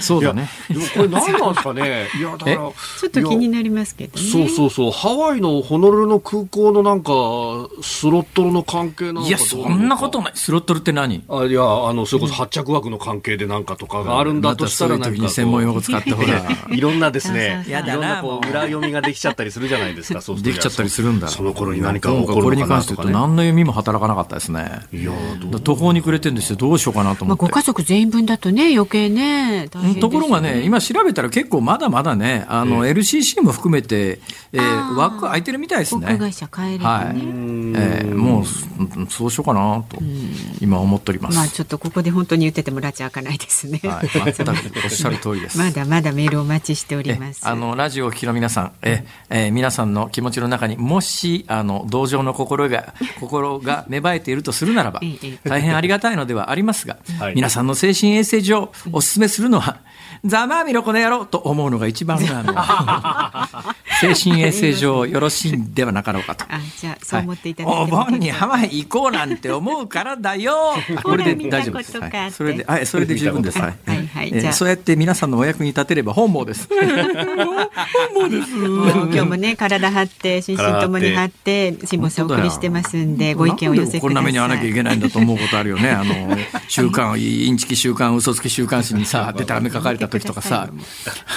[0.00, 0.48] そうだね。
[0.68, 2.08] でもこれ何なんですかね。
[2.18, 2.72] いやだからちょ
[3.06, 4.26] っと気になりますけどね。
[4.30, 4.79] そうそうそう。
[4.80, 7.12] そうハワイのホノルルの空港のなんか
[7.82, 9.28] スロットルの関係なのか。
[9.28, 10.32] いやそんなことない。
[10.34, 11.22] スロットルって何？
[11.28, 16.42] あいやあのそれこそ発着枠の関係でなんかとかがあるんだとしたらなんか専門用語使ってほら。
[16.74, 17.62] いろんなですね。
[17.68, 21.28] いろんなこう裏読みができちゃったりするじゃないですかそうできちゃったりするんだ。
[21.28, 24.80] その頃に何か起こるのかなとか、ね、これに関して言うと何の読みも働かなかったですね。
[24.94, 25.12] いや
[25.62, 29.68] 途方に暮れてるんですよどうしようかなと思って、まあ、ご家族全員分だとね余計ねね。
[30.00, 34.20] ところがね今調べたら結構まだまだねあの、LCC も含めて、
[34.52, 36.00] えー、枠空いてるみたいですね。
[36.02, 37.04] 航空会社変えればね。
[37.04, 38.44] はい、えー、もう
[39.10, 39.98] そうしようかなと
[40.60, 41.36] 今思っております。
[41.36, 43.80] まあちょっとここで本当に言っててもらち開かないですね。
[43.84, 44.50] はい、全く
[44.84, 45.58] おっしゃる通りです。
[45.60, 47.40] まだまだメールお待ちしております。
[47.46, 55.00] あのラジオを聞きの皆さん、ええー、皆さんの気持ちの中にもしあの同情の心が 心が芽生えているとするならば、
[55.44, 59.78] 大変ありがたいのではありますが、はい、皆さんの精神衛生上お勧めするのは。
[60.24, 62.52] ざまあみろこの野郎と思うのが一番あの
[64.00, 66.44] 精神衛生上よろしいんではなかろうかと。
[66.48, 70.74] あじゃあそう思っていただいて、はい、お盆にハワイ行こうなんて思うからだよ。
[71.02, 71.98] これで大丈夫です。
[72.00, 73.58] はい、それではいそれで十分です。
[73.58, 76.68] はいはいはい、えー、そうやって皆さんのお役に立てれば本望です。
[76.72, 76.78] 本
[78.14, 78.50] 望です。
[78.56, 84.00] 今日もね体張って心身ともに張って辛抱さんお送りしてますんでご意見を寄せ。
[84.00, 85.90] こんな目に遭わなきゃいけないんだと思うことあるよね。
[85.92, 86.36] あの
[86.68, 90.68] 週刊インチキ週刊嘘つき週刊誌にさ でたらめ書かれた時とかさ、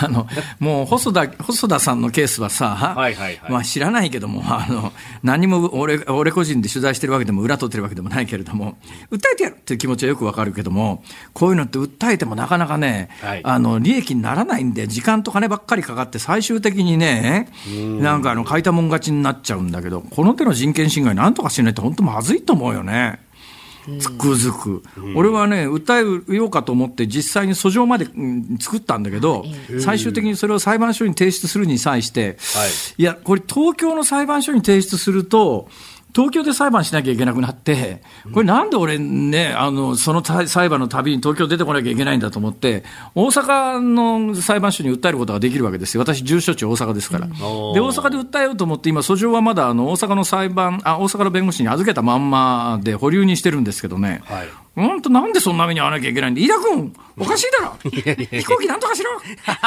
[0.02, 0.28] あの
[0.60, 8.78] もう細田細田さんのケースはさ、はいはいはい、まあ知らないけどもあの何も俺俺個人で取材してるわけでも裏取ってるわけでもないけれども
[9.12, 17.50] 訴えてやるっていう気持ちはよくわかるけどもこういうのって訴えてもなかなかね、はい、あの利益にならないんで時間と金ばっかりかかって最終的にね
[18.00, 23.20] なんかあの書いたもん勝ちになっちゃうんだけどこの手の人権侵害なんとかしないと本当まずいと思うよね。
[24.00, 28.06] つくづく、うん、俺はね、訴えようかと思って、実際に訴状まで、
[28.60, 29.46] 作ったんだけど、
[29.80, 35.67] 最終的にそれを裁判所に提出するに際して、はい、いや、これ、東京の裁判所に提出すると、
[36.15, 38.02] 東京で裁判しなきゃいけなくなって、
[38.34, 42.84] これなんで俺ね、あの、その裁判のたびに東京出てこなきゃいけないんだと思って、
[43.15, 46.02] 大阪の裁判所に訴えることができるわけですよ。
[46.02, 47.28] 私、住所地大阪ですから。
[47.28, 54.21] で、大阪で訴えようと思って、今、訴状はまだ、あの、大阪の裁判、あ、大阪の弁護士に預けたまんまで保留にしてるんですけどね。
[54.26, 59.12] はい本当なんでそんな目に遭わなきゃいけないんで、飯田君、おかしいだろ 飛行機なんとかしろ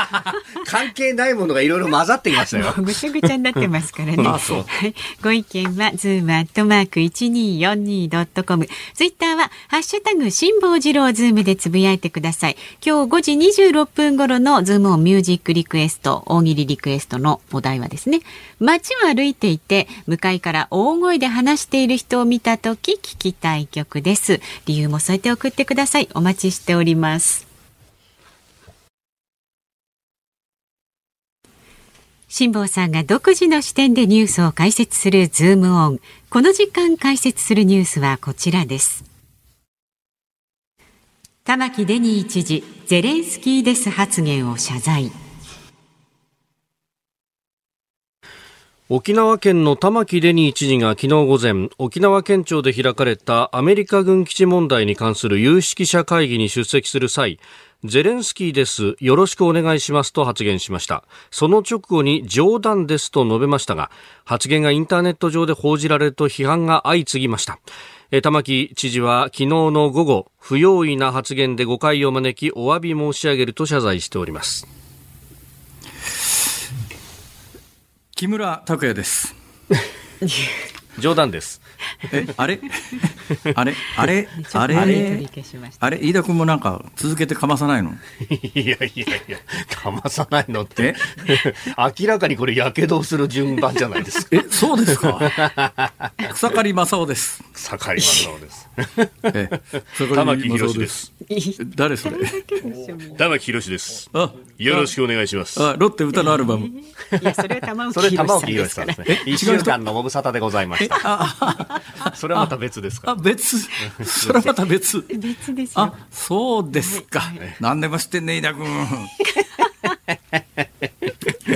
[0.66, 2.74] 関係ないものがいろいろ混ざってきましたよ。
[2.78, 4.22] ぐちゃぐちゃになってますからね。
[4.26, 8.68] あそうはい、ご意見は、ズームアットマーク 1242.com。
[8.94, 12.56] ツイッターは、ハッシュタグ、辛坊治郎ズームでつぶやいてください。
[12.84, 18.22] 今日5時26分頃のズームオンミュージックリクエスト、大喜利リクエストのお題はですね、
[18.60, 24.40] 街を歩いていて、向かいから大声で話している人を見たとき聞きたい曲です。
[24.66, 26.08] 理由も添えて送ってください。
[26.14, 27.46] お待ちしております。
[32.28, 36.00] 辛坊さんが独自の視点でニュースを解説するズームオン。
[36.28, 39.04] この時間解説するニュースはこちらです。
[41.44, 45.25] 玉城デニー知事、ゼレンスキーです発言を謝罪。
[48.88, 57.40] 沖縄県の玉城デニー知事が昨日午前、沖縄県庁で開かれたアメリカ軍基地問題に関する有識者会議に出席する際、
[57.82, 58.94] ゼレンスキーです。
[59.00, 61.02] よろしくお願いしますと発言しました。
[61.32, 63.90] その直後に冗談ですと述べましたが、
[64.24, 67.58] 発言がインターネット上で報じられると批判が相次ぎました。
[68.22, 74.85] 玉城知事は昨日の午後、不用意な発言で誤解を招き、お詫び申し上げると謝罪しております。
[78.18, 79.34] 木村拓哉です。
[80.98, 81.60] 冗談です。
[82.12, 82.60] え、 あれ？
[83.54, 83.74] あれ？
[83.96, 84.28] あれ？
[84.52, 84.76] あれ？
[85.80, 85.98] あれ？
[86.00, 87.92] 飯田君もなんか続けてかまさないの？
[88.30, 88.90] いやいやい
[89.28, 89.38] や、
[89.74, 90.94] かまさないのって。
[91.98, 94.36] 明らかにこれやけどする順番じゃないですか。
[94.36, 95.20] え、そうですか？
[96.32, 97.42] 草刈正雄です。
[97.52, 98.68] 草刈正雄です。
[99.24, 99.48] え、
[100.14, 101.12] 玉木宏です。
[101.74, 102.16] 誰それ？
[103.16, 104.10] 玉木宏です。
[104.12, 105.62] あよろしくお願いします。
[105.62, 106.66] あ、ロッテ歌のアルバム。
[106.66, 106.72] い
[107.22, 109.22] や、それは玉置宏さんですね。
[109.26, 110.96] 一週間のご無沙汰でございました。
[112.14, 113.12] それはまた別ですか？
[113.12, 113.56] あ、別。
[114.04, 115.04] それはまた別。
[115.18, 117.22] 別ですあ、そうですか。
[117.60, 118.66] 何でも知ってんね、井田君。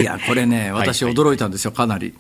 [0.01, 2.15] いや、これね、私驚いたんですよ、かなり。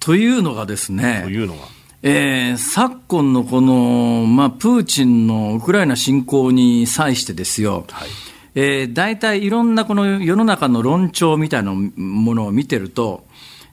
[0.00, 1.20] というのがですね。
[1.24, 1.60] というのが。
[2.04, 8.08] えー、昨今のこの、まあ、プーチンのウクライナ侵攻に際してですよ、はい
[8.56, 13.24] えー、大体いろんなこの世の中の論調みたいなものを見てると、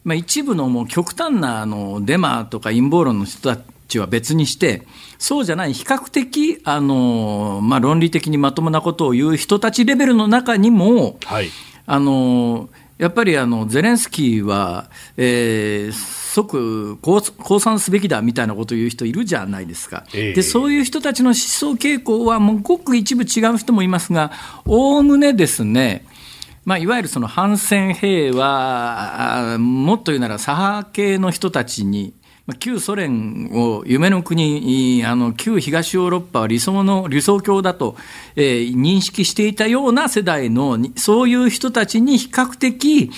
[0.04, 4.86] まあ、一部のもう極端なあのデマとか陰謀論の人たちは別にして、
[5.18, 11.50] そうじゃない比較的あの、まあ、論理的にまともなことを言う人たちレベルの中にも、はい、
[11.86, 24.32] あのやっぱりあのゼレンスキーは、えー、即降参すべきだみたいなことを言う人いるじゃないですか、えー、でそういう人たちの思想傾向は、もうごく一部違う人もいますが、
[24.66, 26.06] おおむねですね、
[26.70, 32.14] まあ、いわゆるその反戦兵は、もっと言うなら左派系の人たちに、
[32.60, 37.96] 旧ソ連を夢の国、あの旧東ヨーロッパは理想の理想郷だと、
[38.36, 43.10] えー、認識していたような世代の、そういう人たちに比較的、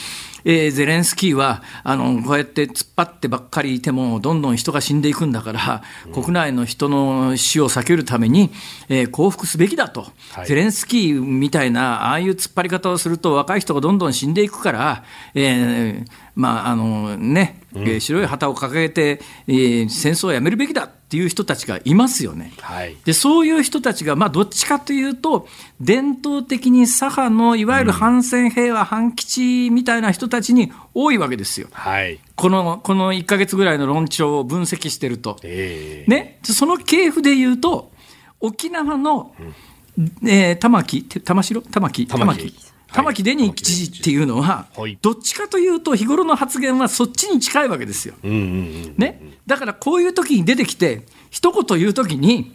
[0.44, 8.52] えー、ゼレンスキーはあのこうやって突っ張ってばっかりいてもどんどん人が死んでいくんだから、国内の人の死を避けるために、
[8.90, 22.54] えー、降伏すべきだと、はい、ゼレンスキーみたいなああいう突っ張り方をすると若い人がどんどん死んでいくから、えー、まああのね、うん、白い旗を掲げて、えー、戦争をやめるべきだっていう人たちがいますよね。
[22.62, 25.46] はい、でそういう人たちが、まあ、どっちかというと
[25.82, 31.68] 伝統的に左派のいわゆる反戦平和、反基地みたいな人たちに多いわけですよ。
[31.74, 35.36] はい、このこの1か月ぐらいの論調を分析してると。
[35.44, 37.92] えー、ね、その系譜で言うと
[38.40, 41.62] 沖縄の、うん、えー、玉城玉城？
[41.62, 42.08] 玉城。
[42.08, 44.68] 玉城玉城デニー知事っていうのは、
[45.02, 48.16] どっちかというと、日頃の発言はそっちに近いわけですよ。
[48.24, 52.54] ね、だからこういう時に出てきて、一言言う時に、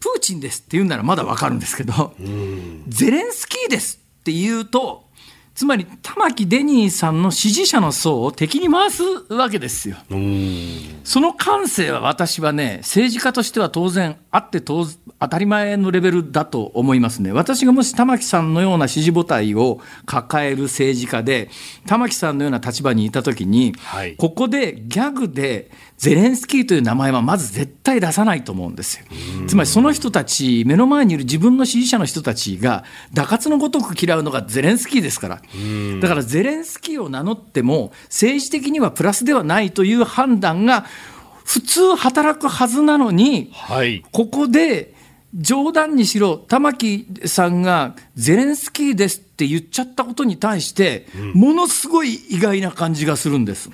[0.00, 2.14] プーチンですって言うならまだ分かるんですけど、
[2.88, 5.05] ゼレンスキーですって言うと、
[5.56, 9.96] つまり玉城デニーさんの支持者の層を敵に回すわけですよ。
[11.02, 14.86] その感性は私はね、政治家としては当然あって当
[15.28, 17.32] たり前のレベルだと思いますね。
[17.32, 21.48] 私がもし玉城さんのような支持母体を抱える政治家で、
[21.86, 29.06] 玉城さんのような立場にいたときに、はい、ここでギャグでゼレンスキーという名前はまず絶対出さないと思うんですよ。
[29.46, 35.40] つまりその人たち、目の前にいる自分の支持者の人たちが、打活のごとく嫌うのがゼレンスキーですから。
[36.00, 40.86] だからゼレンスキーを名乗っても、政治的にはプラスではないという判断が、
[41.44, 44.94] 普通働くはずなのに、はい、ここで
[45.34, 53.70] 冗談にしろ、玉木さんがゼレンスキーですって言っちゃったことに対して、ものすごい意外な感じがするんです。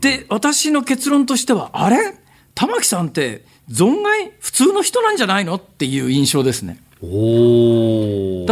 [0.00, 2.14] で、私の結論としては、あれ？
[2.54, 4.32] 玉木さんって存外？
[4.40, 5.56] 普通の人なんじゃないの？
[5.56, 6.78] っていう印象ですね。
[7.02, 7.08] だ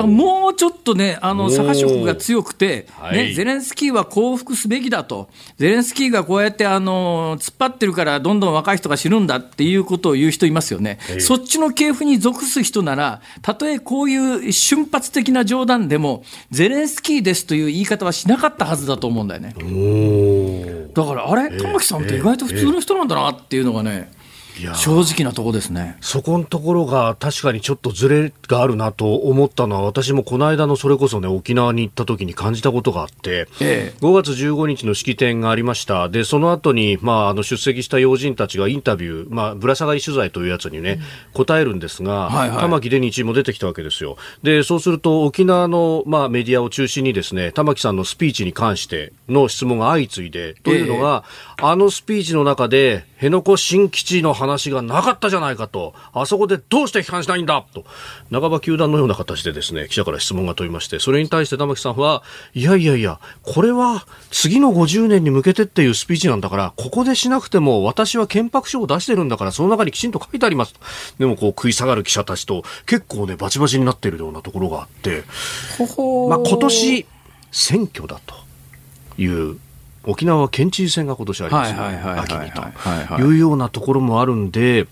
[0.03, 19.55] からもうちょっとね、あの左派色が強くて、ね、ゼレンスキーは降伏すべきだと、ゼレンスキーがこうやってあの突っ張ってるから、どんどん若い人が死ぬんだっていうことを言う人いますよね、そっちの系譜に属す人なら、たとえこういう瞬発的な冗談でも、ゼレンスキーですという言い方はしなかったはずだと思うんだよね。
[20.93, 24.11] だから、あれ、玉木さんって意外と普通の人なんだなっていうのがね。
[24.75, 25.97] 正直なとこですね。
[26.01, 36.09] そこのところが確かにちょっとずれがあるなと思ったのは、私もこの間のそれこそね、沖縄に行った時に感じたことがあって、ええ、5月15日の式典がありました。
[36.09, 44.17] で、その後に、まあ、あの、出席した要人たちがインタビュー、まあ、ぶら下がり取材というやつにね、うん、答えるんですが、はいはい、玉城デニー知も出てきたわけですよ。
[44.43, 51.31] で、そうすると、沖縄の、まあ、メディアを中心にですね、玉城さんのスピーチに関しての質問が相次いで、というのが、え、
[51.63, 57.65] あのスピーチの中で、辺野古新基地の話がなかったじゃないかと、あそこでどうして批判しないんだ？
[57.75, 57.85] と、
[58.31, 62.23] 半ば球団のような形でですね、記者から質問が飛びまして、それに対して玉木さんは、
[62.55, 70.75] いやいやいや、これは次の50年に向けてっていうスピーチなんだから、ここでしなくても私は憲白書を出してるんだから、その中にきちんと書いてあります。
[70.75, 70.81] と。
[71.19, 75.25] でもこう食い下がる記者たちと結構ね、バチバチになっているようなところがあって、
[76.29, 77.07] まあ今年
[77.53, 78.35] 選挙だと
[79.21, 79.59] いう
[80.11, 81.75] 沖縄は県知事選が今年あります
[82.21, 83.23] 秋にと。
[83.23, 84.87] いうようなところもあるんで、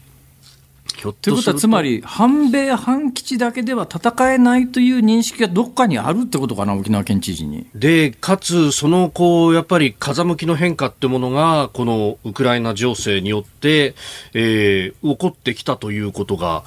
[0.98, 7.66] ひょっということは、つまり、反米、反基地だけでは戦えないという認識がどっかにあるってことかな、沖縄県知事に。
[7.72, 13.94] で、かつ、その、こう、やっぱり風向きの変化ってものが、このウクライナ情勢によって、
[14.34, 16.64] えー、起こってきたということが、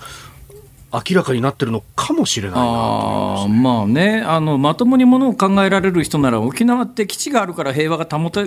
[0.93, 2.65] 明らかになってるのかもしれないな
[3.43, 8.45] あまあねあの、まともにものを考えられる人なら、沖縄って基地があるから平和が保た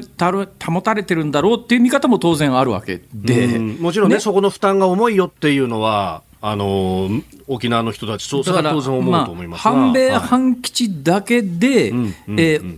[0.64, 7.08] 保たれてるんだろうっていう見方も当然あるわけで、もちろんね、ね、そこの負担が重いよっていうのは、あの
[7.46, 11.90] 沖縄の人たち、そう当然思うと思います、まあ、反米、反基地だけで、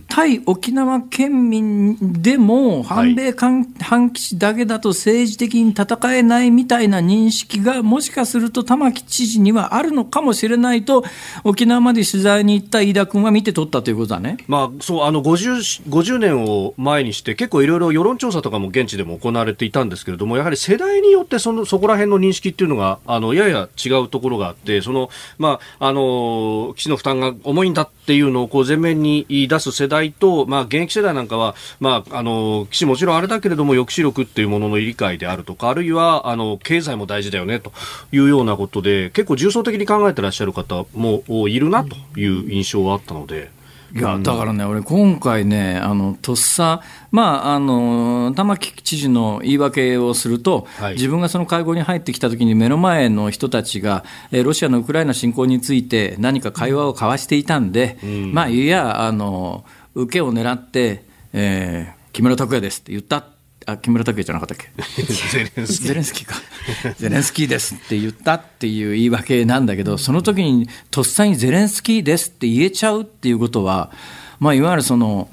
[0.07, 11.03] 対沖縄県民でも、反米、反基地だけだと政治的に戦えないみたいな認識が、もしかすると玉城知事にはあるのかもしれないと、
[11.43, 37.71] 沖縄まで取材に行った飯田君は見て取ったということだね、まあ、そうあの 50, 50年を前にして、結構いろいろ世論調査とかも現地でも行われていたんですけれども、やはり世代によってそのそこら辺の認識っていうのが、あのややや違うところがあって、その、まあ、あの、基地の負担が重いんだっていうのをこう前面に出す世代と、まあ、現役世代なんかは、まあ、あの、基地もちろんあれだけれども抑止力っていうものの理解であるとか、あるいは、あの、経済も大事だよねと
[38.11, 43.56] いうようなことで、結構重層的に考えてらっしゃる方もいるなという印象はあったので。
[43.95, 46.81] いやだからね、俺、今回ね、あのとっさ、
[47.11, 59.63] まあ、あの玉城知事の言い訳をすると、はい、自分がその会合に入ってきたときに、目の前の人たちが、えロシアのウクライナ侵攻について、何か会話を交わしていたんで、うん、まあ、いや、あの
[59.95, 63.23] 受けを狙って、えー、木村拓哉ですって言った
[63.67, 65.03] あ木村拓哉じゃなかったっけ？
[65.03, 65.87] ゼレンスキー。
[65.87, 66.35] ゼレンスキーか。
[66.97, 73.91] ゼレンスキーですって言ったっていう言い訳なんだけどその時にとっさにゼレンスキーですって言えちゃうっていうことは、
[74.39, 75.29] まあ、いわゆるその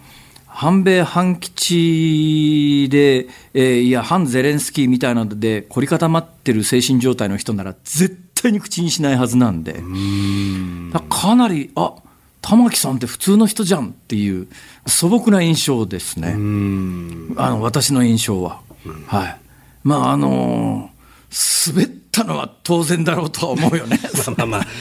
[0.47, 9.83] 反米反基地で、えー、いや反ゼレンスキーみたいなので凝り固まってる精神状態の人なら絶対に口にしないはずなんで。
[11.09, 11.95] かなりあ
[12.45, 14.49] 玉木さんって普通の人じゃんっていう
[14.87, 16.37] 素朴な印象ですね、あ
[17.51, 18.61] の私の印象は。
[19.07, 19.41] はい、
[19.83, 23.99] まああのー、滑ったのは当然だろうとは思うよね。
[24.37, 24.67] まあまあ。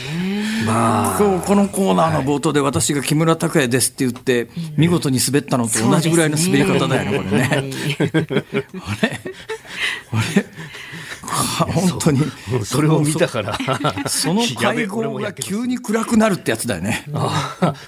[0.64, 4.48] まあ、今日このコーナーの冒頭で私が木村拓哉ですって言って、
[4.78, 8.44] 見事に滑ったのと同じぐらいの滑り方だよね、これね。
[10.12, 12.20] あれ本当に
[12.64, 13.58] それを見たから。
[14.08, 17.04] その会 合が急に暗くなるってやつだよね。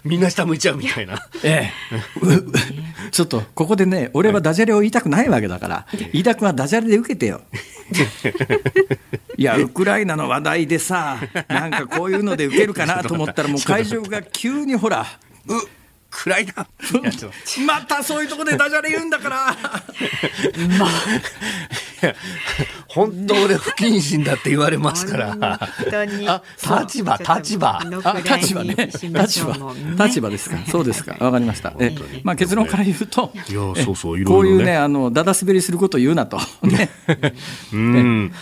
[0.04, 1.26] みんな下向いちゃうみたいな。
[1.42, 3.10] ええ。
[3.10, 7.42] ちょっとここでね俺はダジャレを言いたくないわけだから飯田君はダジャレで受けてよ。
[9.36, 15.06] いやウクライナの話題でさなんかこういうので受けるかなと思ったらもう会場が急にほら
[15.46, 15.52] う
[16.10, 16.66] 暗いな。
[17.66, 19.36] またそういうとこでダジャレ言うんだから。
[20.78, 20.90] まあ
[22.88, 25.60] 本当俺不謹慎だって言われますから。
[26.82, 27.82] 立場、立場。
[28.38, 28.74] 立場ね。
[28.92, 29.08] 立
[29.44, 29.54] 場。
[30.06, 30.58] 立場ですか？
[30.70, 31.16] そうですか。
[31.20, 31.72] わかりました。
[31.78, 36.38] え、まあ結論から言うと、いや、そうそう、こういうね、あの、だだ滑りすることを言うなと。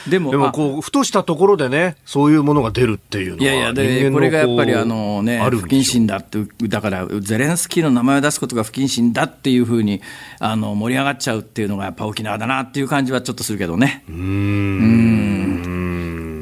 [0.09, 3.43] でも、でもこう、ふとしたところでね、そういうものが出るっていうのは。
[3.43, 6.39] いやいや、で、これがやっぱりあのね、不謹慎だって、
[6.69, 10.01] だから、ゼレンスキーの名前を出すことが不謹慎だっていうふうに、
[10.41, 14.05] あの、盛り上がっちゃうっていうのがやっぱ沖縄だなっていう感じはちょっとするけどね。
[14.09, 15.65] うん。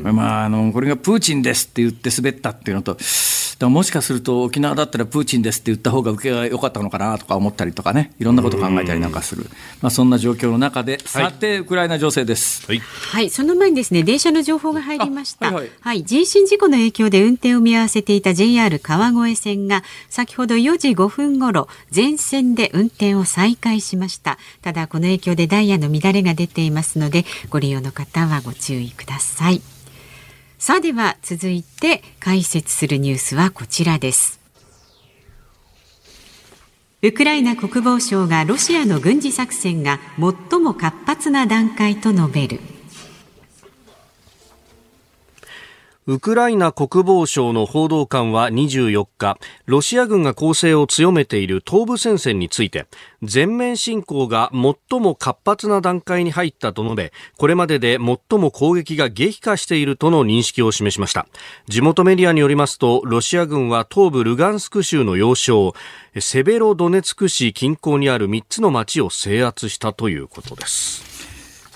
[0.04, 2.96] まあ、あのこれがプーチンですって言って滑ったっていうのと、
[3.62, 9.44] らもしかすると沖縄だったらプーチンですって言った方が受けが良かったのかなとか思ったりとかね、いろんなこと考えたりなんかする、
[9.80, 12.66] まあ、そんな状況の中で、さて、ウクライナ情勢です。
[12.66, 15.46] はい、はい、その前にですね、電車の情報が入りました。
[15.46, 24.38] はい、はいはい、人身事故の影響で運転を見合わせていた JR 川越線が、先ほど4時5分ごろ、全線で運転を再開しました。
[24.62, 29.71] ただ、この影響でダイヤの乱れが出ていますので、ご利用の方はご注意ください。
[30.64, 34.38] さあでは続いて解説するニュースはこちらです。
[37.02, 39.98] ウクライナ国防省がロシアの軍事作戦が
[40.50, 42.60] 最も活発な段階と述べる。
[46.12, 52.86] ウクライナ国防省の報道官は24日、ロシア軍が攻勢を強めている東部戦線について、
[53.22, 61.26] 全面侵攻が最も活発な段階に入ったと述べ、これまでで最も攻撃が激化しているとの認識を示しました。
[61.66, 65.72] 地元メディアによりますと、ロシア軍は東部ルガンスク州の要衝、
[66.20, 71.31] セベロドネツク市近郊にある3つの町を制圧したということです。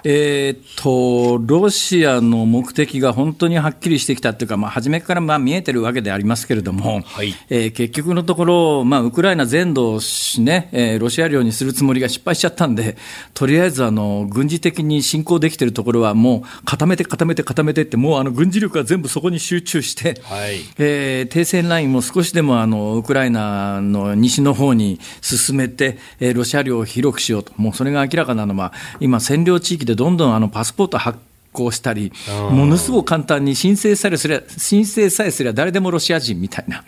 [0.09, 10.01] えー、とロシアの目的が本当にはっきりしてきたというか、まあ、初めからまあ見えてるわけでありますけれども、はい、えー、結局のところ、まあ、ウクライナ全土を、
[10.39, 12.97] ねえー、ロシア領にするつもりが失敗しちゃったんで、
[13.35, 31.19] とりあえずあの軍事的に侵攻できてるところは、もう固めて固めて固めてって、もうあの軍事力が全部そこに集中して、はい、えー、停戦ラインも少しでもあのウクライナの西の方に進めて、えー、ロシア領を広くしようと、もうそれが明らかなのは、今、占領地域でどんどんあのパスポート発
[31.53, 32.13] 行したり、
[32.51, 36.85] ものすごく簡単に申請さえすれば、申請さえすれば誰でもロシア人みたいな。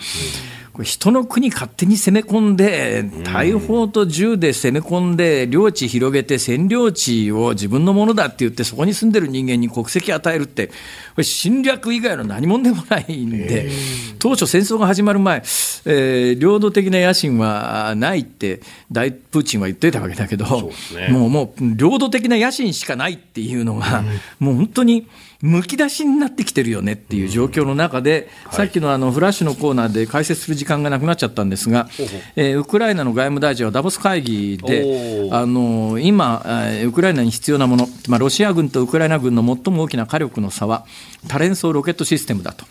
[0.85, 10.73] 人の国勝手に攻め込んで、大砲と銃で攻め込んで、領地広げて、占領地を自分のものだって言って、そこに住んでる人間に国籍与えるって、こ
[11.19, 13.71] れ侵略以外の何者でもないんで、
[14.19, 18.61] 当初戦争が始まる前、えー、領土的な野心はないって、
[18.93, 24.05] 大プーチンは言ってたわけだけど、ね、もうもう領土的な野心しかないっていうのが、
[24.39, 25.09] もう本当に。
[25.41, 31.89] むき出しになってきてるよねっていう状況の中で、うん、さっきのあのフラッシュのコーナーで解説する時間がなくなっちゃったんですが、
[32.35, 36.45] えー、ウクライナの外務大臣はダボス会議で、あの今、
[36.85, 40.85] ウクライナに必要なもの、まあ、ロシア軍とウクライナ軍の最も大きな火力の差は、
[41.29, 42.65] 多連装ロケットシステムだと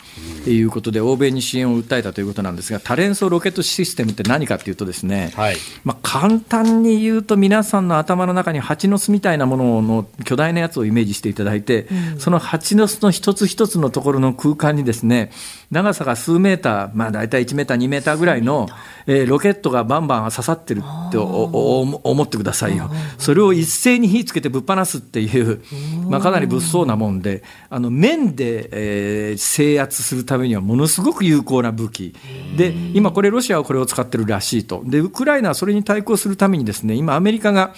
[0.50, 15.30] いうことで、欧米に支援を訴えたということなんですが、多連装ロケットシステムって何かというとですね、はい、まあ、簡単に言うと、皆さんの頭の中に蜂の巣みたいなものの巨大なやつをイメージしていただいて、うん、その蜂の巣の一つ一つのところの空間にですね、
[15.70, 18.68] 長さが数メーター、まあ、大体1メーター、2メーターぐらいの、
[19.06, 22.90] えー、ロケットがバンバン刺さってるって思ってくださいよ。
[23.18, 25.60] それを一斉に火つけてぶっ放すっていう、
[26.08, 32.14] まあ、かなり物騒なもんで、あの面で、えー、制圧するためにはものすごく有効な武器。
[32.56, 34.82] で、今これロシアはこれを使ってるらしいと。
[34.86, 37.74] で、ウクライナはそれに対抗するためにですね、今アメリカが、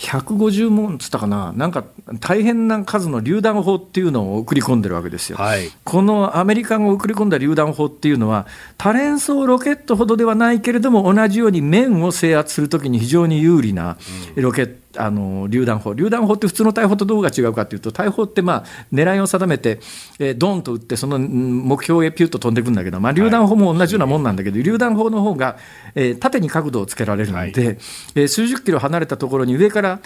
[0.00, 1.84] 150問つったかな、なんか
[2.20, 5.36] 大変な数の榴弾砲っていうのを送り込んでるわけですよ。
[5.36, 8.46] はい、このアメリカが送り込んだ榴弾砲っていうのは、
[8.78, 13.98] 多連装ロケットほどではないけれども、同じように面を制圧するときに非常に有利な
[14.36, 14.79] ロケット。
[14.96, 19.80] あの榴弾砲、榴弾砲って普通の大砲とどうが違うかというと、大砲ってまあ狙いを定めて、
[20.18, 25.58] えー、ドンと撃って、その目標へピュッと飛んでいくんだけど、まあ、榴弾砲も同じようなもんなんだけど、はい、榴弾砲の方が、
[25.94, 30.00] えー、縦に角度をつけられるので、はい、えー、数十キロ離れたところに上から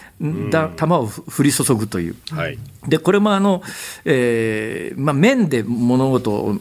[0.50, 2.16] だ弾を降り注ぐという。
[2.30, 3.62] はい、でこれもあの、
[4.04, 6.58] えーまあ、面で物事を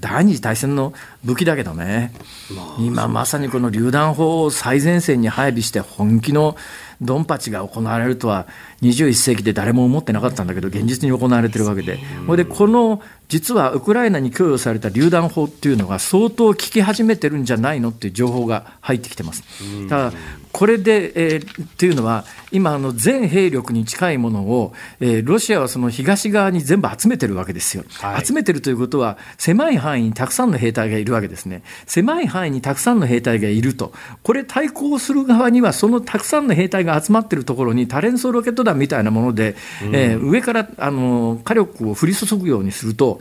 [0.00, 0.92] 第二次大戦の
[1.24, 2.12] 武器だけどね、
[2.54, 6.56] まあ、今まさにこの榴弾砲を最前線に配備して本気の
[7.00, 8.46] ドンパチが行われるとは
[8.82, 19.42] 21世紀で誰も思ってなかったんだけど現実に行われてるわけで、これでこの実はウクライナに供与された榴弾砲っていうのが相当効き始めてるんじゃないのっていう情報が入ってきてます。
[19.88, 20.12] だから
[20.56, 43.15] これで、えー、っていうのは、今、あの全兵力に近いものを、えー、ロシアはその東側に全部集めてるわけですよ、はい、集めてるということは、狭い範囲にたくさんの兵隊がいるわけですね、狭い範囲にたくさんの兵隊がいると、これ、対抗する側には、そのたくさんの兵隊が集まってるところに、多連装ロケット弾みたいなもので、うん、えー、上からあの火力を降り注ぐようにすると、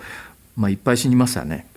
[0.55, 1.67] まあ、いっぱい死にますよね。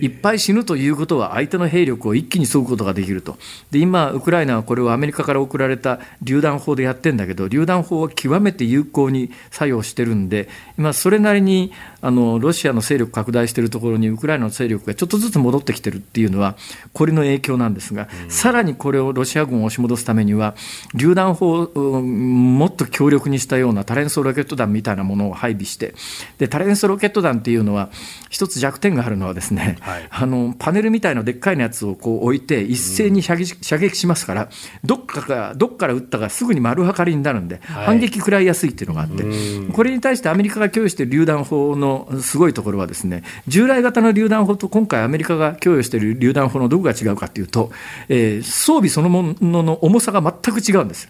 [0.00, 3.38] いっぱい死ぬということは相手の兵力を一気に削ぐことができると
[3.70, 10.48] で今、ウクライナはこれをアメリカから送られた榴弾砲でやってるんだけど榴弾砲は極めて有効に作用してるんで
[10.78, 11.72] 今、それなりに
[12.04, 16.56] あのロシアの勢力拡大しているところにウクライナの勢力がちょっとずつ戻ってきてるっていうのは
[16.92, 20.54] これの影響なんですが、うん、さらにこれをロシア軍を押し戻すためには
[20.94, 25.94] 榴弾砲をもっと強力にしたような多連装ロケット弾みたいなものを配備して
[26.38, 27.90] で多連装ロケット弾っていうのは
[28.28, 34.48] 一つ弱点があるのはですねね、はい、あのパネルみたいなでっかいやつをこう置いて一斉に射撃,、射撃しますから
[34.84, 39.24] どっかかどっから撃ったかすぐに丸測りになるんで、はい、反撃食らいやすいっていうのがあって
[39.72, 47.70] これに対してアメリカが供与している榴弾砲のすごいところはですね従来型の榴弾砲と今回アメリカが供与している榴弾砲のどこが違うかというと、
[48.08, 51.08] えー、装備そのものの重さが全く違うんです。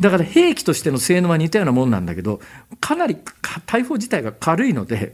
[0.00, 2.40] だから兵器としての性能は似たようなもんなんだけど、
[2.80, 3.16] かなり
[3.66, 5.12] 大砲自体が軽いので、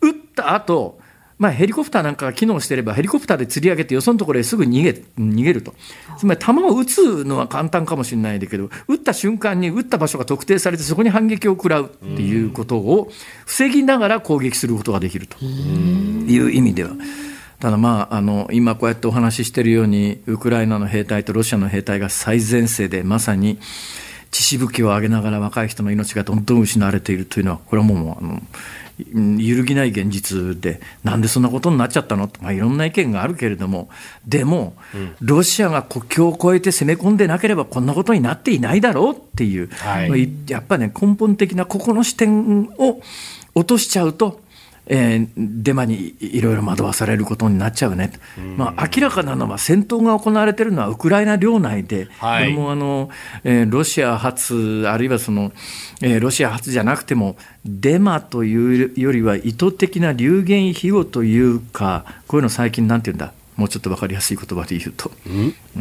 [0.00, 0.98] 撃った後
[1.42, 5.74] まあヘリコプターなんかが機能していれば、ヘリコプターで釣り上げて、よそのところへすぐ逃げ逃げると、
[6.16, 13.10] つまり弾を撃つのは簡単かもしれないけど、撃った瞬間に撃った場所が特定されて、そこに反撃を食らうっていうことを
[13.44, 15.36] 防ぎながら攻撃することができると。
[15.44, 16.92] いう意味では。
[17.58, 23.58] ただまあ、あの今こうやってお話ししているようにウクライナの兵隊とロシアの兵隊が最前線でまさに
[24.32, 28.42] 血しぶきを上げながら若い人の命がどんどん失われているというのはこれはもうあの
[28.98, 32.28] 揺るぎない現実でなんでそんなことになっちゃったの？
[32.28, 33.88] と、まあ、いろんな意見があるけれども。
[34.26, 34.74] でも、
[35.20, 43.00] ロシアが国境を越えて攻め込んでなければこんなことになっていないだろうっていう、はい、やっぱね根本的なここの視点を
[43.54, 44.40] 落としちゃうと
[44.86, 48.12] えー、デマにいろいろ惑わされることになっちゃうね、
[48.56, 53.08] まあ、明らかなのは戦闘が行われているのはウクライナ領内で、はい、これもあの、
[53.44, 55.52] えー、ロシア発、あるいはその、
[56.00, 65.12] えー、ロシア発じゃなくても、デマというよりは意図的な流言飛語というか、こういうの最近なんて言うんだ、もうちょっと分かりやすい言葉で言うと。
[65.26, 65.30] う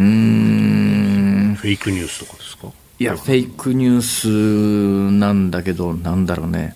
[0.03, 1.55] ん？
[1.55, 2.67] フェイクニュースとかですか？
[2.99, 4.01] いや、フェイクニュー
[5.09, 6.75] スなんだけど、なんだろうね。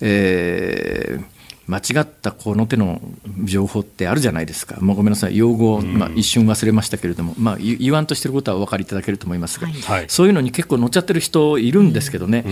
[0.00, 1.33] えー
[1.66, 3.00] 間違ったこの手の
[3.44, 12.42] 情報ってあるじゃないですか、もうごめんなさい、用語、まあ、一瞬忘れましたけれども、まあ、言わんとしていることはお分かりいただけると思いますが、はい、そういうのに結構乗っちゃってる人いるんですけどね、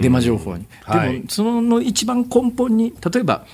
[0.00, 0.66] デマ情報に。
[0.88, 3.46] でも、その一番根本に、例えば、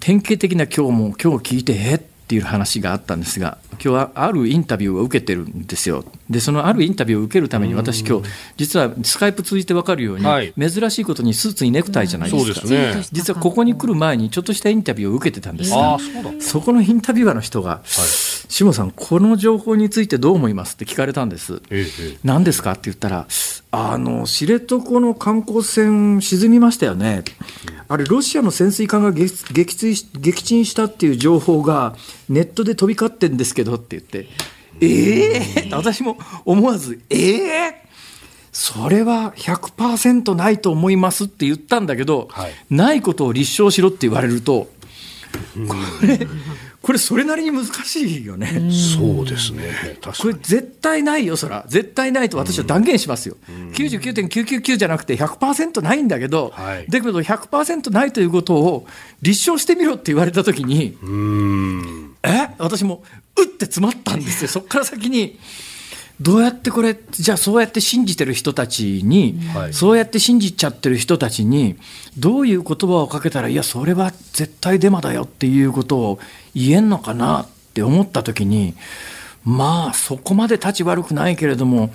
[0.00, 6.04] 典型的な今日も、今日聞いて、えっっていう話があったんですが、今日はあるインタビューを受けてるんですよ。
[6.28, 15.96] で、そのあるインタビューを受けるために、私、今日実はスカイプ通じて分かるように、はい、珍しいことにスーツにネクタイじゃないですか、ね、実はここに来る前に、ちょっとしたインタビューを受けてたんですが、
[16.40, 21.62] そこのインタビュアーの人が、はい、下さん、この情報についてどう思いますって聞かれたんです。
[21.70, 23.26] ええ、何ですかって言ったら、
[23.70, 27.24] あの知床の観光船、沈みましたよね。
[27.88, 31.96] あれ、ロシアの潜水艦が撃墜撃沈したっていう情報が
[32.28, 34.28] ネットで飛び交ってんですけどって言って、
[34.80, 37.88] ええー、私も思わず、ええー？
[38.52, 44.68] それは100%ないと思いますって言ったんだけど、はい、ないことを立証しろって言われると、
[45.66, 46.26] これ、
[46.88, 48.70] これそれなりに難しいよね。
[48.72, 49.74] そうですね。
[50.02, 51.66] これ絶対ないよ、そら。
[51.68, 53.36] 絶対ないと私は断言しますよ。
[53.46, 58.86] うん、99.999じゃなくて100%ないんだけど、はい、だけど100%ないということを
[59.20, 60.96] 立証してみろって言われたときに、
[62.22, 62.48] え？
[62.56, 63.02] 私も
[63.36, 64.48] うって詰まったんですよ。
[64.48, 65.38] そこから先に。
[66.20, 71.76] どうやってこれ、じゃあそうやって信じてる人たちに、はい、そうやって信じちゃってる人たちに、
[72.16, 76.18] どういう言葉をかけたら、いや、それは絶対デマだよっていうことを
[76.58, 78.74] 言えんのかなって思った時に、
[79.44, 81.90] まあそこまで立ち悪くないけれども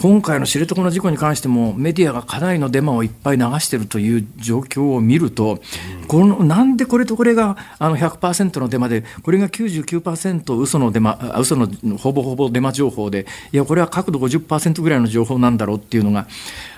[0.00, 5.60] 今回の知床の事故に関してもメディアがかなりのデマをいっぱい流しているという状況を見ると、
[6.08, 16.26] このなんでこれとこれがあの100%のデマでこれが99%嘘のデマ嘘のほぼほぼデマ情報でいやこれは角度50%ぐらいの情報なんだろうっていうのが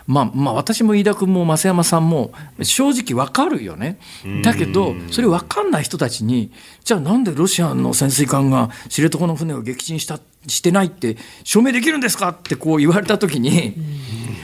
[0.07, 2.33] まあ、まあ、私も飯田君も増山さんも
[2.63, 3.99] 正直わかるよね。
[4.43, 6.53] だけど、それ分かんない人たちに、
[6.85, 13.75] じゃあなんでロシアの潜水艦が知床の船を撃沈したしてないって証明できるんですかってこう言われた時に、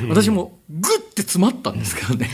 [0.09, 2.29] 私もぐって詰まったんですけどね。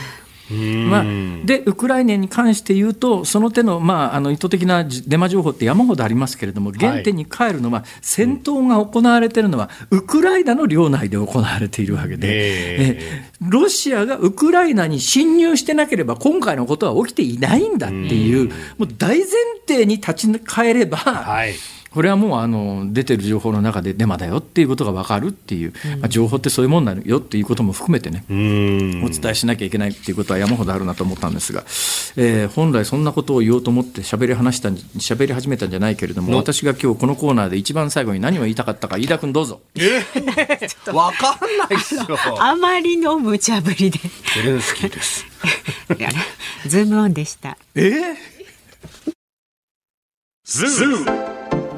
[0.55, 1.05] まあ、
[1.45, 19.27] でウクライナに関して言うと、その手の,、まあ、あの意図的なデマ情報って山ほどありますけれども、原点に帰るのは、戦闘が行われているのは、ウクライナの領内で行われているわけで、えー、ロシアがウクライナに侵入してなければ、今回のことは起きていないんだっていう、もう大前
[19.67, 21.55] 提に立ち返れば、はい
[21.91, 31.61] これはもうあの出てる情報の中でデマだよっていうことが分かるっていう、まあ、情報ってそういうもんなのよっていうことも含めてね、お伝えしなきゃいけないっていうことは山ほどあるなと思ったんですが、
[32.17, 39.61] えー、本来そんなことを言おうと思って喋り話した喋り始めたんじゃないけれども、私が今日このコーナーで一番最後に何を言いたかったか、飯田君どうぞ。
[39.75, 39.81] え？
[39.81, 42.07] ー、 わかんないっすよ。
[42.39, 43.99] あまりの無茶ぶりで。
[44.35, 45.25] ゼレンスキーです。
[46.67, 47.57] ズームオンでした。
[47.75, 47.81] え？
[47.81, 48.15] ー、
[50.45, 51.48] ズーム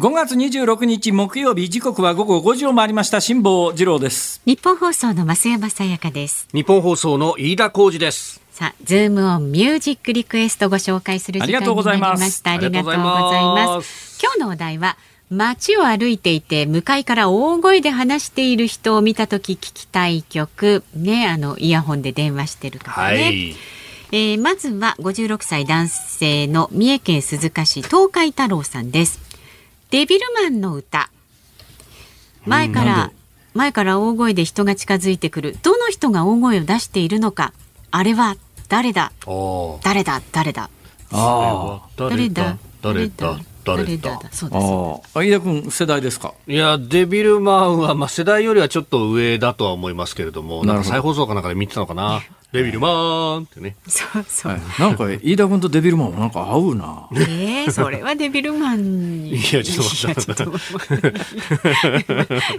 [0.00, 4.40] 5月26日木曜日時刻は午後5時を回りました辛坊治郎です。
[4.46, 6.48] 日本放送の増山さやかです。
[6.54, 8.40] 日本放送の飯田浩二です。
[8.50, 12.52] さあズームオンミュージックリクエストご紹介する時間になりました。
[12.52, 14.18] ありがとうございます。
[14.22, 14.96] 今日のお題は
[15.28, 20.82] 街を歩いていて向かいから大声で話している人を見た時聞きたい曲。
[20.96, 23.54] ねあのイヤホンで電話してる方ね、はい。
[24.12, 29.29] えー、まずは56歳男性の三重県鈴鹿市東海太郎さんです
[29.90, 31.10] デビルマンの歌。
[32.46, 33.10] 前から、
[33.54, 35.56] 前から大声で人が近づいてくる。
[35.62, 37.52] どの人が大声を出しているのか。
[37.90, 38.36] あれは
[38.68, 39.10] 誰だ？
[39.82, 40.22] 誰だ？
[40.30, 40.70] 誰だ？
[41.10, 42.56] あ誰だ？
[42.80, 43.40] 誰だ？
[43.64, 44.20] 誰だ？
[44.30, 45.18] そうです。
[45.18, 46.34] 飯田君世代ですか？
[46.46, 52.22] いやデビルマンは、まあ、世代よりはちょっと上だとは思いますけれどもなんか再放送かなんかで見てたのかな
[52.52, 53.76] デビルマンってね。
[53.86, 54.52] そうそう。
[54.52, 57.08] はい、なんか飯田君とデビルマンなんか合うな。
[57.14, 59.36] ええー、それはデビルマンに。
[59.36, 61.12] いやちょっと待って。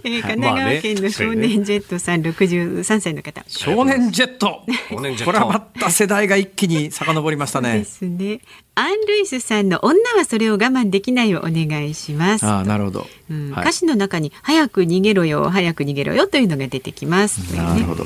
[0.07, 3.43] え神奈川県の少年ジェットさん六十三歳の方。
[3.47, 4.63] 少年ジェット。
[4.89, 5.31] 少年ジェット。
[5.31, 7.79] これはまた世代が一気に遡りましたね。
[7.79, 8.39] ですね。
[8.73, 12.45] アン・ルイスさんの女はそれを我慢できないをお願いします。
[12.45, 17.55] あなるほど、うん、はい、歌詞の中に早く逃げろよ、早く逃げろよというのが出てきます。
[17.55, 18.05] なるほど。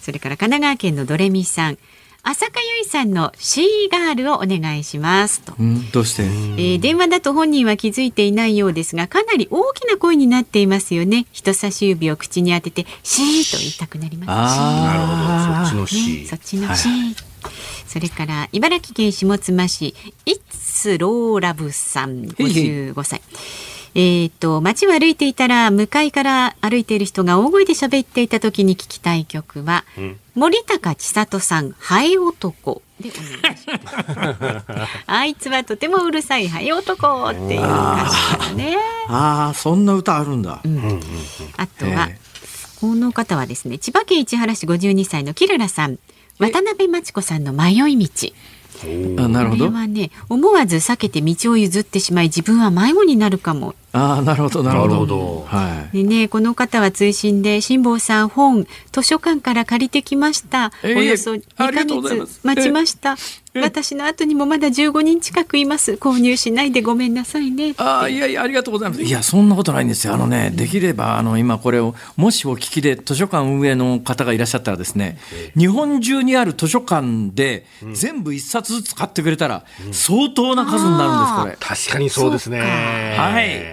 [0.00, 1.78] それから神奈川県のドレミさん。
[2.24, 5.54] 浅香唯さんのシーガールをお願いしますと。
[5.58, 11.26] うん、どうして、えー、電話だと本人は気づいていないようですが、かなり大きな声になっていますよね。
[11.32, 14.30] 人差し指を口に当てて、シーと言いたくなります。
[14.30, 16.22] あなるほど、そっちのシー。
[16.22, 16.92] ね、そっちのシー。
[16.92, 17.31] はい
[17.86, 19.94] それから茨城県下妻市
[20.26, 23.20] イッツローラブさん55歳。
[23.94, 32.80] えっ、と街を歩いていたら向かいから歩いている人が大声で喋っていた時に聞きたい曲は、うん、森高千里さんハエ男。
[33.00, 34.66] でお願いします。
[35.06, 38.76] あいつはとてもうるさいハエ男っていう歌詞からね。
[39.08, 41.00] ああそんな歌あるんだ、うん、
[41.58, 42.08] あとは
[42.80, 45.98] この方はですね千葉県市原市52歳のキララさん
[46.50, 48.32] 渡辺真知子さんの迷い道
[49.24, 49.66] あなるほど。
[49.66, 55.44] これはね思わず避けて道を譲ってしまい自分は迷子になるかもああ、なるほど、なるほど。
[55.46, 55.98] はい。
[55.98, 60.72] でね、この方は通信で、辛坊さん本、図書館から借りてきました。
[60.82, 63.16] えー、およそ2ヶ月待ちました。
[63.54, 65.92] 私の後にもまだ15人近くいます。
[65.92, 67.74] 購入しないでごめんなさいね。
[67.76, 69.02] ああ、いやいや、ありがとうございます。
[69.02, 70.14] いや、そんなことないんですよ。
[70.14, 75.18] あのね、できれば、あの、今これを、もしお聞きで図書館運営の方がいらっしゃったらですね、
[75.56, 81.76] 日本中にある図書館で、全部一冊ずつ買ってくれたら、相当な数になるんです、これ。
[81.76, 82.60] 確かにそうですね。
[83.18, 83.72] はい。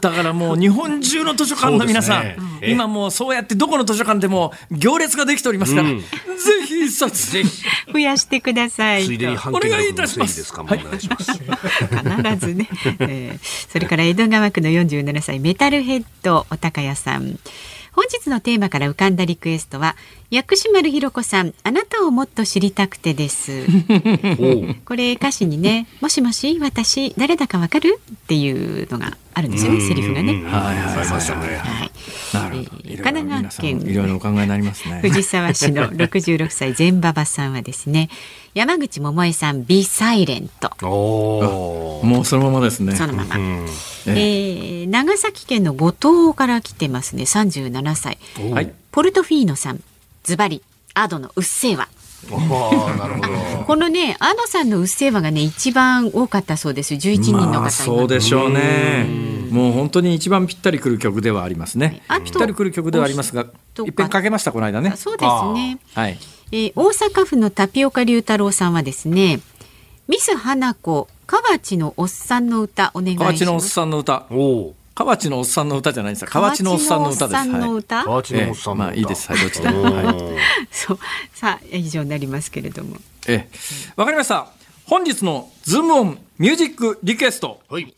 [0.00, 6.04] だからもう日本中の図書館の皆さん、ね今もうそうやってどこの図書館でも行列ができておりますから、うん、ぜ
[6.66, 7.62] ひ一冊ぜひ
[7.92, 9.06] 増やしてください。
[9.20, 10.42] ついでにお願いいたします。
[10.42, 10.56] 必
[12.46, 12.68] ずね、
[13.00, 17.38] え ー、それから江戸川区の47歳メタルヘッドお高屋さん。
[17.92, 19.96] 本日のテーマから浮かんだリクエストは
[20.30, 23.66] 薬師丸ひろ子さんあなたをもっと知りたくてです。
[24.86, 30.34] これ歌詞にねもしもし私誰だかわかるっていうのがあるんですよねセリフがね。
[30.34, 31.90] はいはいはい
[32.32, 35.00] 神奈川県いろいろお考えになりますね。
[35.02, 38.08] 藤沢市の66歳全馬場さんはですね
[38.54, 42.96] 山口百恵さんビサイレントもうそのままですね。
[42.96, 43.36] そのまま、
[44.06, 47.22] えー、長崎県の五島から来てますね。
[47.22, 48.18] 37歳、
[48.52, 49.82] はい、ポルトフィーノさん
[50.24, 50.62] ズバリ。
[50.94, 51.88] アドのうっせぇわ。
[52.98, 53.64] なるほど。
[53.64, 59.30] このねアドさんのうっせぇわがね一番多かったそうです11人の方、まあ、そうでしょうね。
[59.50, 63.46] もう本当に一番ぴったりくる曲ではありますね、はい、ぴったりくる曲ではありますが
[63.84, 64.92] いっぺんかけましたこの間ね。
[64.96, 65.78] そうですね。
[65.94, 66.18] はい、
[66.52, 69.40] えー、大阪府のタピオカ龍太郎さんはですね
[70.08, 73.28] ミス花子河内のおっさんの歌お願いします。
[73.28, 74.26] 河内のおっさんの歌。
[74.30, 76.28] お河内のおっさんの歌じゃないんですよ。
[76.28, 77.36] 河内のおっさんの歌です。
[77.36, 78.88] 河内のおっさんのはい歌、河内のおっさんの歌。
[78.88, 78.88] ええ。
[78.88, 79.28] まあいいです。
[79.28, 80.16] はいどっちでもはい。
[80.72, 80.98] そう。
[81.32, 82.96] さあ以上になりますけれども。
[83.28, 83.48] ええ。
[83.94, 84.48] わかりました。
[84.86, 87.60] 本日のズームオンミュージックリクエスト。
[87.68, 87.94] はい。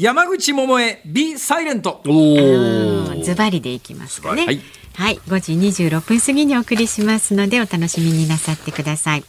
[0.00, 3.22] 山口百恵 Be Silent おお。
[3.22, 4.46] ズバリでいきますかね。
[4.46, 4.60] はい
[4.94, 9.24] はい、5時26分過ぎにお送りしますのでお楽しみになさってください。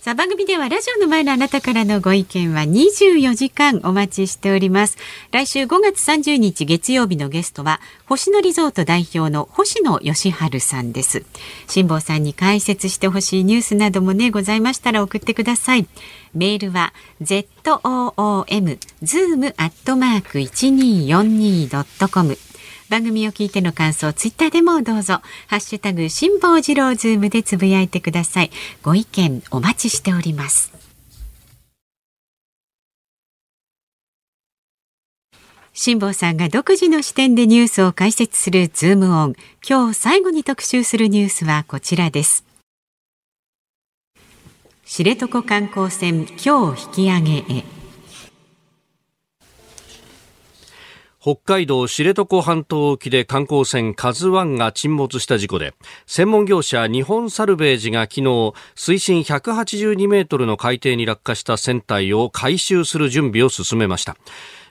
[0.00, 4.96] さあ番組ではラジオの前のあなたからのご意見は24時間お待ちしております。
[5.32, 11.24] 来週5月30日月曜日のゲストは星野リゾート代表の星野義治さんです。
[11.66, 15.88] 辛坊さんに解説してほしいニュースなどもねございましたら送ってください。
[16.32, 22.38] メールは z o o m zoom アットマーク一二四二ドットコム。
[22.88, 28.50] 番組を聞いての感想、ツイッターでもどうぞ、ハッシュタグ、辛坊治郎ズームでつぶやいてください。
[28.82, 30.72] ご意見お待ちしております。
[35.74, 39.36] 辛坊さんが独自の視点でニュースを解説するズームオン。
[39.68, 42.44] 今日最後に特集するニュースはこちらです。
[44.84, 47.77] 知床観光船、今日引き上げへ。
[51.20, 55.74] 北海道知床半島沖で観光船カズワンが沈没した事故で、
[56.06, 64.16] 専門業者日本サルベージが昨日、水深182メートルの海底に落下した船体を回収する準備を進めました。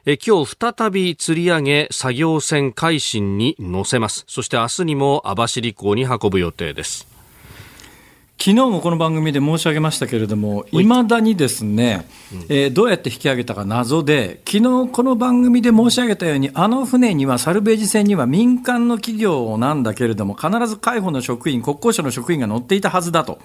[0.05, 4.23] え今日再び釣り上げ作業船海進に乗せます。
[4.25, 7.16] そして明日にも網走港に運ぶ予定です。
[8.39, 10.83] 昨日もこの番組で申し上げましたけれども、い。
[10.85, 12.07] まだにですね、
[12.49, 23.39] えーどうやって引き上げたか謎で、昨日この番組で申し上げたように、あの船には、サルベージ船には民間の企業なんだけれども、必ず海保の職員、国交省の職員が乗っていたはずだと、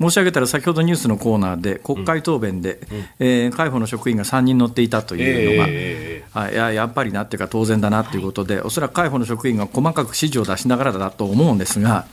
[0.00, 2.78] 申し上げたら、先ほどニュースのコーナーで、国会答弁で、
[3.18, 5.56] えー海保の職員が3人乗っていたという
[6.32, 12.06] のが、ややっぱりなっていうか、当然だなということで、おそらく海保の職員が細かく指示を出しながらだと思うんですが。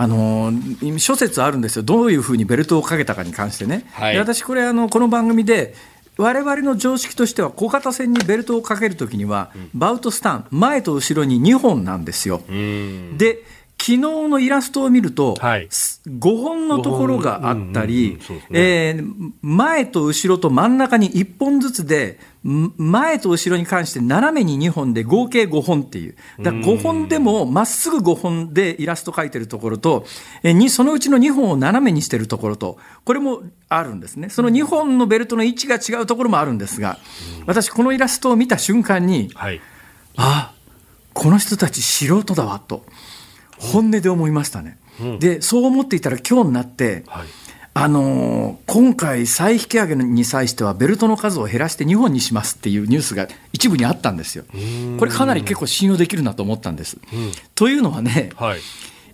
[0.00, 0.52] あの
[0.96, 4.14] 諸説あるんですよ、どういうふうにベルトをかけたかに関してね、はい。
[4.14, 5.74] で私、これあの、この番組で、
[6.16, 12.40] 我々の常識としては、小型船にベルトをかけるときには、バウトスタン、前と後ろに2本なんですよ。
[13.16, 13.42] で
[13.80, 15.68] 昨日のイラストを見ると、はい。
[15.68, 18.18] 5本のところがあったり
[19.40, 30.04] 前と後ろと真ん中に1本ずつで、ん前と後ろに関して斜めに2本で合計5本っていう、だから5本でもまっすぐ5本でイラスト描いてるところと、
[30.42, 36.98] えーにそのうちの2本を斜めにしてるところと、これもあるんですね、その2本のベルトの位置が違うところもあるんですが、
[37.46, 39.60] 私、このイラストを見た瞬間に、はい。
[40.16, 40.52] あ
[41.14, 42.84] この人たち素人だわと
[43.58, 44.78] 本音で思いましたね、
[45.20, 47.26] でそう思っていたら今日になって、はい。
[47.74, 54.44] あのー今回再引き上げに際してはベルトの数を減らして2本にしますっていうニュースが一部にあったんですよ。
[54.98, 56.98] これかなり結構信用できるなと思ったんです、
[57.54, 58.60] というのはねはい。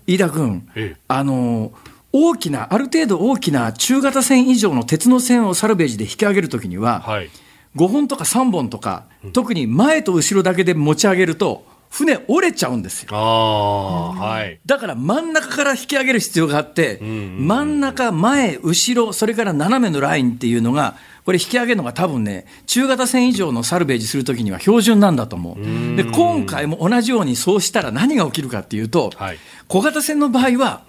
[0.07, 1.01] 飯田君ええ。
[1.09, 1.72] あのー
[2.16, 7.28] 大きなある程度大きな中型船以上の鉄の線をサルベージで引き上げるときには、はい。
[7.74, 13.09] 5本とか3本とか、特に前と後ろだけで持ち上げると、船折れちゃうんですよ。
[13.14, 14.59] はい。
[14.66, 25.97] だから真ん中から引き上げる必要があって、真ん中、前、後ろ、それから斜めのラインっていうのが、これ引き上げるのが多分ね、中型船以上のサルベージするときには標準なんだと思う。
[25.97, 30.82] で、今回も同じようにそうしたら何が起きるかっていうと、はい小型船の場合は、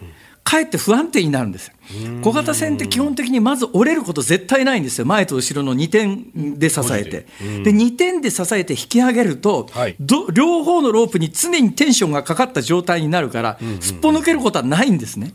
[0.46, 1.74] かえって不安定になるんですよ。
[2.22, 7.26] 小型船って基本的にまず折れること絶対ないんですよ、前と後ろの2点で支えて。
[7.64, 9.96] で、2点で支えて引き上げると、はい。
[10.00, 15.34] ど両方のロープに常にテンションがかかった状態になるから、すっぽ抜けることはないんですね。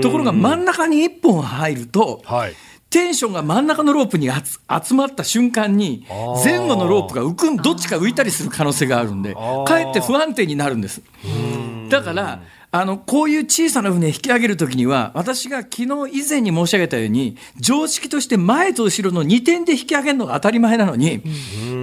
[0.00, 2.54] ところが真ん中に1本入ると、はい。
[2.88, 6.44] テンションが真ん中のロープに集集まった瞬間にー。
[6.44, 9.64] 前後のロープが浮くんどっちか浮いたりする可能性があるんでー。
[9.64, 11.02] かえって不安定になるんです。
[11.88, 12.40] だから
[12.78, 21.22] あのこういう小さな船引き上げるときには私が昨日以前に申し上げたように常識として前と後ろの2点で引き上げるのが当たり前なのに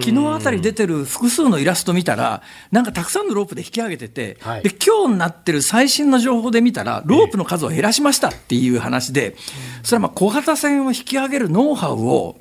[0.03, 4.63] 昨日あたり出てる複数のイラスト見たらなんかたくさんのロープで引き上げてて、はい。
[4.63, 9.35] で今日になってる最新の情報で見たらロープの数を減らしましたっていう話で
[9.81, 12.37] それはまあ小型船を引き上げるノウハウを、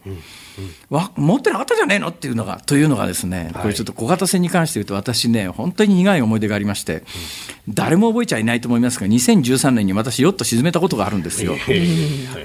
[0.91, 2.09] わ持ってなかったじゃねえの？
[2.09, 7.05] っていうのが、というのがですね、これちょっと小型船に関して言うと、私ね、本当に苦い思い出がありまして、
[7.69, 11.57] 誰も覚えちゃいないと思いますが、2013年に私、ヨット沈めたことがあるんですよ。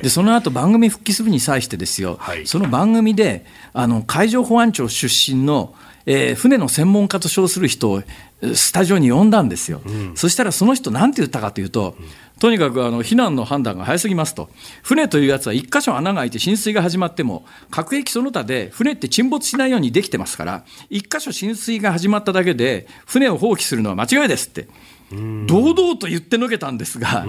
[0.01, 2.47] で、その後番組復帰するに際してですよ、はい。
[2.47, 5.73] その番組で、あの海上保安庁出身の、
[6.05, 7.99] えー船の専門家と称する人を
[8.41, 9.81] えースタジオに呼んだんですよ、
[10.15, 11.97] そしたらその人、なんて言ったかというと、
[12.39, 14.49] とにかくあの避難の判断が早すぎますと、
[14.83, 24.67] 船というやつは1箇所穴が開いて浸水が始まっても、各駅その他で船って沈没しないようにできてますから、1箇所浸水が始まっただけで、船を放棄するのは間違いですって、
[25.11, 27.25] 堂々と言ってのけたんですが、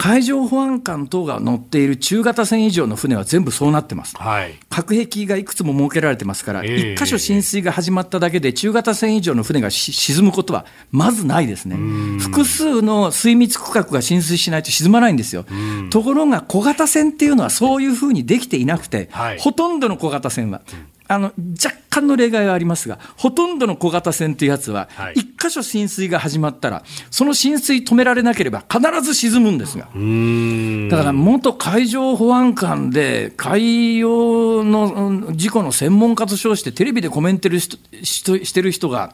[0.00, 11.76] 海上保安官等が乗っている中型船以上の船は全部そうなってます、はい、隔壁がいくつも設けられてますから、えー、1箇所浸水が始まっただけで、中型船以上の船が沈むことはまずないですね、
[12.18, 15.44] 複数の水密区画が浸水しないと沈まないんですよ、
[15.90, 20.62] ところが小型船っていうのはそういうふうにできていなくて、はい、ほとんどの小型船は、
[21.10, 21.32] あの
[21.62, 39.12] 若干の例外はありますが、ほとんどの小型船というやつは、一箇所浸水が始まったら、その浸水止められなければ必ず沈むんですが、だから元海上保安官で、海洋の事故の専門家と称して、テレビでコメントしてる人が、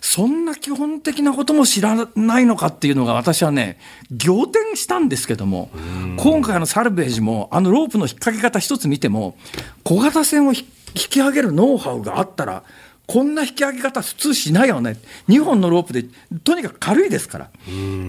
[0.00, 3.78] そんな基本的なことも知らないのかっていうのが、私はね、
[4.24, 5.68] 仰天したんですけども、
[6.16, 9.36] 今回のサルベージも、あのロープの引っ掛け方一つ見ても、
[9.82, 10.60] 小型船を引
[10.94, 12.62] 引き上げるノウハウがあったら、
[13.06, 14.96] こんな引き上げ方普通しないよね。
[15.28, 16.06] 2本のロープで、
[16.42, 17.44] とにかく軽いですから。
[17.44, 17.50] だ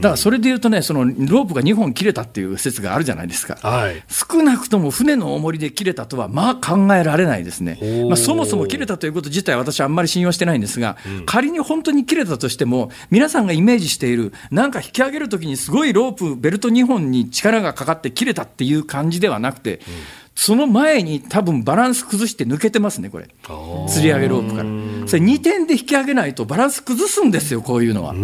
[0.01, 3.57] からそれで言うとね、そのロープが2本切れたっていう説があるじゃないですか。
[3.61, 7.77] はい、少なくとも船の重りで切れたとは、まあ考えられないですね。
[8.07, 23.29] まあ、そもそも切れたということ自体私はあんまり信用してないんですが、うん、仮に本当に切れたとしても、皆さんがイメージしている、なんか引き上げるときにすごいロープ、ベルト2本に力がかかって切れたっていう感じではなくて、うんその前に多分バランス崩して抜けてますね、これ。
[23.43, 24.69] 吊り上げロープから。
[25.07, 28.11] それ2点で引き上げないとバランス崩すんですよ、こういうのは。
[28.11, 28.19] って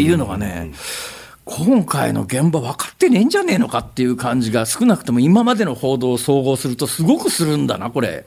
[0.00, 0.72] いうのがね、
[1.44, 8.26] 今回の現場分かってねえんじゃねえのかっていう感じが少なくとも今までの報道を総合するとすごくするんだな、これ。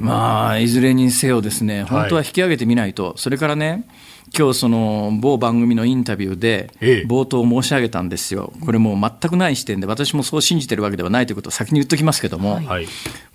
[0.00, 3.84] まあ、いずれにせよですね、本当は引き上げてみないと、はい、それからね、
[4.36, 6.70] 今日その某番組のインタビューで
[7.06, 12.86] 冒頭申し上げたんですよ、これもう全くない視点で、私もそう信じてるわけではないということを先に言っときますけども、はい、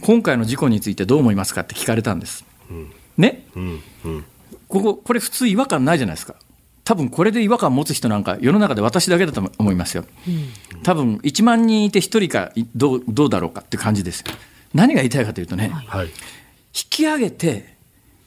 [0.02, 2.46] 今回の事故についてどう思いますかって聞かれたんです。
[2.70, 4.26] うん、ね、うんうん、
[4.68, 6.36] ここ、これ普通違和感ないじゃないですか。
[6.84, 10.06] 多分これで違和感持つ人なんか世の中で私だけだと思いますよ。
[10.84, 14.24] 多分1万人いて1人かどうどうだろうかって感じです。
[14.74, 16.12] 何が言いたいかというとね、はい、引
[16.90, 17.73] き上げて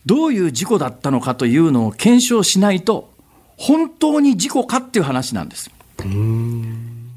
[0.07, 3.13] どういう事故だったのかというのを検証しないと、
[3.57, 5.71] 本当に事故かっていう話なんです。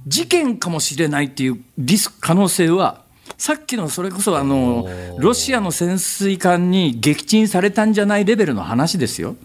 [0.08, 3.04] 事件かもしれないっていうリスク、可能性は、
[3.38, 4.88] さっきのそれこそあの
[5.20, 9.36] ロシアの潜水艦に撃沈されたんじゃないレベルの話ですよ、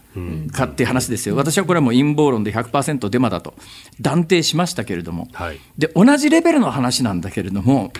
[0.53, 3.55] かっていう話ですよ、私はこれはもう陰謀論で100%デマだと。
[4.01, 7.92] 断定しましたけれども、はい、で同じレベルの話なんだけれども、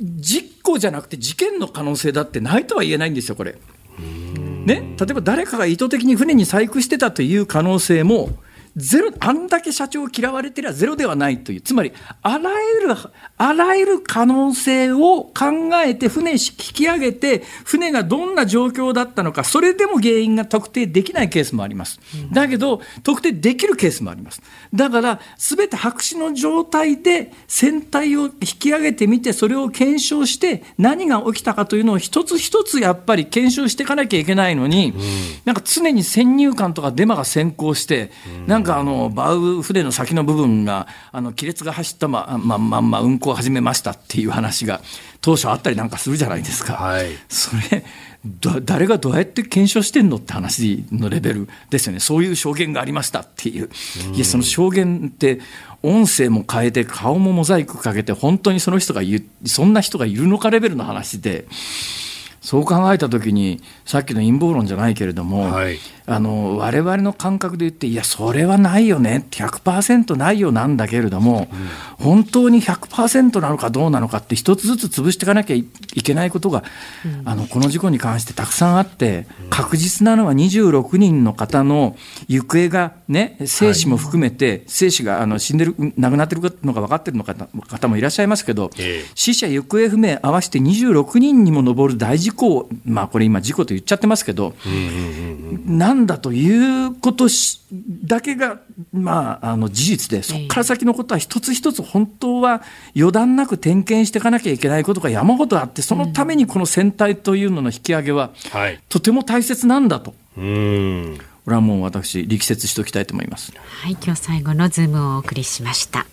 [0.00, 3.58] 実行じゃなくて事件の可能性だってないとは言えないんですよ、これ。
[4.64, 8.30] ね、例えば誰かが意図的に船に細工してたという可能性も
[8.76, 11.92] ゼロ、あんだけ社長嫌われてりゃゼロではないという、つまり、
[12.22, 12.50] あら
[12.82, 12.96] ゆる、
[13.36, 22.00] あらゆる可能性を考えて船引き上げて、船がどんな状況だったのか、それでも原因が特定できないケースもあります。
[22.32, 24.42] だけど、特定できるケースもあります。
[24.72, 34.94] だから、すべて白紙の状態で船体を引き上げてみて、それを検証して、何が起きたかというのを一つ一つやっぱり検証していかなきゃいけないのに、
[35.44, 38.10] なんか常に先入観とかデマが先行して、
[38.46, 44.82] なんなんかあの、バウ船の先の部分が、あの、亀裂が走ったま、ま、まんま運航を始めましたっていう話が、
[45.22, 46.74] 当初あったりなんかするじゃないですか。
[46.74, 47.84] はい、それ、
[48.62, 53.70] 誰がどうやって検証してんのって話のレベルですよね、そういう証言がありましたっていう、
[54.12, 55.40] いや、その証言って、
[55.82, 59.00] 音声も変えて、顔もモザイクかけて、本当にその人が
[59.46, 61.46] そんな人がいるのかレベルの話で、
[62.40, 71.48] そう考えたときに、さっきの陰謀論じゃないけれども、はい、あの我々の感覚で言って、いや、それはないよね、100%ないよなんだけれども、
[71.98, 75.64] うん、本当に100%なのかどうなのかって、一つずつ潰していかなきゃい
[76.02, 76.64] けないことが、
[77.04, 81.96] うん、あのこの事故に関してたくさんあって、確実なのは26人の方の
[82.28, 94.54] 行方がね、生死も含めて、生死があの死んでる、亡くなってるのが分かってるの方方もいらっしゃいますけど、えー、死者・行方不明合わせて26人にも上る大事故、まあ、これ今、事故と言っちゃってますけど、
[95.66, 97.28] なんんだということ
[98.04, 98.60] だけが、
[98.92, 102.62] まあ、あの事実で、そこから先のことは一つ一つ本当は
[102.94, 108.30] 予断なく点検していかなきゃいけないことが山ほどあって、そのためにこの船体というのの引き上げは、
[108.88, 110.14] とても大切なんだと。
[110.36, 113.52] うんこれはもう私、力説しておきたいと思います。
[113.56, 116.06] はい、今日最後のズームをお送りしました。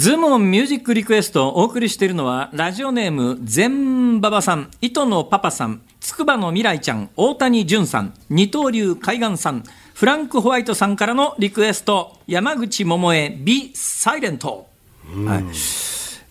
[0.00, 14.46] ズームオンミュージックリクエストをお送りしているのは、ラジオネーム、全馬場さん、糸のパパさん、筑波の未来ちゃん、大谷淳さん、二刀流海岸さん、フランク・ホワイトさんからのリクエスト、山口百恵、美・サイレント。
[14.46, 15.44] はい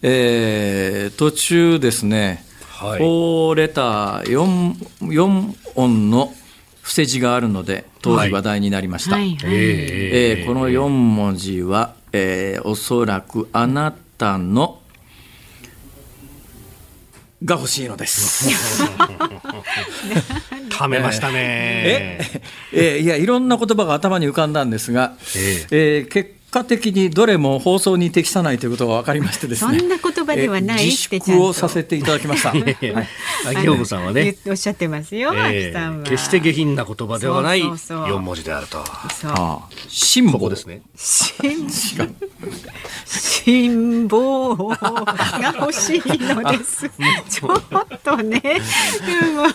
[0.01, 4.73] えー途中ですね、はい4レター 4,
[5.11, 6.33] 4音の
[6.81, 9.17] 伏せ字があるので、当時話題になりました。
[9.17, 9.37] はいはい。
[9.45, 14.81] えーこの4文字は、えーおそらくあなたの
[17.43, 18.49] が欲しいのです。
[20.69, 21.33] ためましたね。
[21.35, 22.41] え
[22.73, 32.49] えーいやいろんな言葉が頭に浮かんだんですが、ええー結果的にどれも放送に適さないということが分かりましてですねそんな言葉ではないえー自ってちゃんと粛をさせていただきました。
[32.49, 32.61] はい
[33.47, 36.05] 秋山さんはねおっしゃってますよ、え秋さんは。
[36.05, 38.83] ー決して下品な言葉ではないそうそうそう4文字であると。
[39.13, 39.31] そう。
[39.31, 40.81] ああ辛抱ですね。
[40.95, 41.67] 辛
[43.49, 46.87] 辛抱が欲しいのです。
[47.29, 48.41] ちょっとね、
[49.23, 49.47] うんもう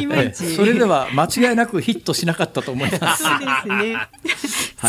[0.00, 0.54] いまいち。
[0.54, 3.24] それでは間違いなくヒットしなかったと思います。
[3.24, 3.94] そうですね。
[4.76, 4.88] さ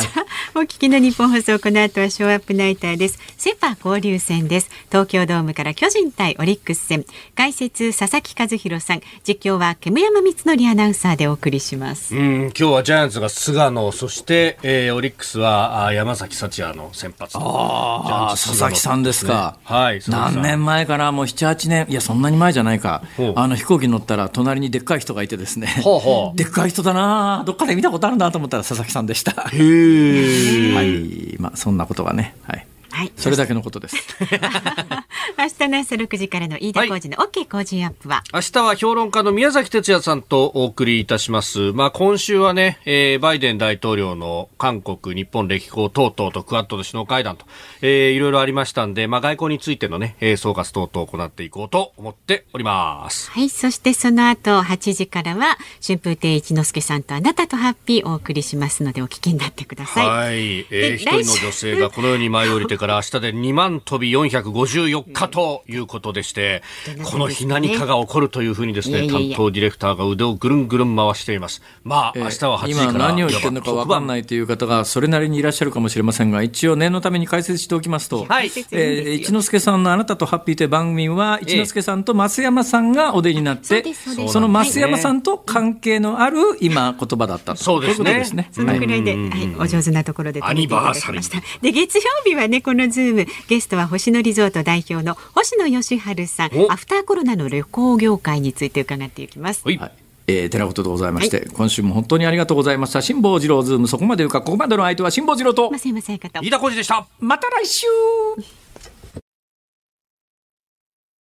[0.56, 3.20] あお聞きの日本放送この後はショーアップナイターです。
[3.38, 4.70] セパ交流戦です。
[4.88, 7.06] 東京ドームから巨人対オリックス戦。
[7.36, 12.16] 解説佐々木和弘さん、実況は煙山光則アナウンサーでお送りします。
[12.16, 17.38] うん、今日はジャイアンツが菅野、そして、えーオリックスは山崎幸也の先発。
[17.38, 19.57] ああ、佐々木さんですか。
[19.63, 23.01] はい何年前かな、もう7、8年、いや、そんなに前じゃないか。
[23.35, 25.67] あの飛行機乗ったら、隣にでっかい人がいてですね。
[25.83, 29.31] ほうほうでっかい人だな、どっかで見たことあるなと思ったら、佐々木さんでした。
[29.51, 32.35] へーはい、まあ、そんなことがね。
[32.43, 32.66] はい。
[32.98, 33.12] はい。
[33.16, 33.95] それだけのことです。
[35.38, 41.74] 明日の朝6時からの飯田浩二の OK 工事アップは、明日は評論家の宮崎哲也さんとお送りいたします。
[41.74, 47.45] まあ今週はね、えーバイデン大統領の韓国、日本歴訪等々とクアッドの首脳会談と、
[47.82, 53.30] えーいろいろありましたんで、まあ外交についてのね、えー総括等々を行っていこうと思っております。
[53.30, 53.50] はい。
[53.50, 60.08] そしてその後8時からは春風亭一之輔さんとあなたとハッピーお送りしますのでお聞きになってください。
[60.08, 60.36] はい。
[60.36, 66.63] えーで一人の女性がこの世に舞い降りてから明日で2万飛び454日ということでして、
[67.03, 69.38] この日何かが起こるというふうにですね、いやいやいや。
[69.38, 71.61] 担当ディレクターが腕をぐるんぐるん回しています。
[71.83, 72.89] まあ、明日は8時から。
[72.89, 78.51] 今何を言ってるのか分かんないという方がそれなりにいらっしゃるかもしれませんが一応念のために解説しておきますと、はい。
[78.71, 87.63] えー一之輔さんの「あなたとハッピー」という番組は一之輔さんと増山さんがお出になってそうですその増山さんと関係のある今言葉だったと。
[87.63, 88.11] そうですね。
[88.11, 88.49] いことですね。
[88.51, 91.09] そのくらいで、うんはい、お上手なところで止めていただきました。
[91.09, 96.51] アニバで、月曜日はね、このズーム、ゲストは星野リゾート代表の星野佳路さん。
[96.53, 99.63] お、アフターコロナの旅行業界について伺っていきます。
[99.65, 99.78] はい。
[99.78, 99.91] はい。
[100.30, 103.01] えー、てなことでございまして、今週も本当にありがとうございました。
[103.01, 103.88] 辛坊治郎ズーム。
[103.88, 106.41] そこまで言うかここまでの相手は辛坊治郎と増山さやかと。
[106.41, 107.07] 飯田浩司でした。
[107.19, 107.88] また来週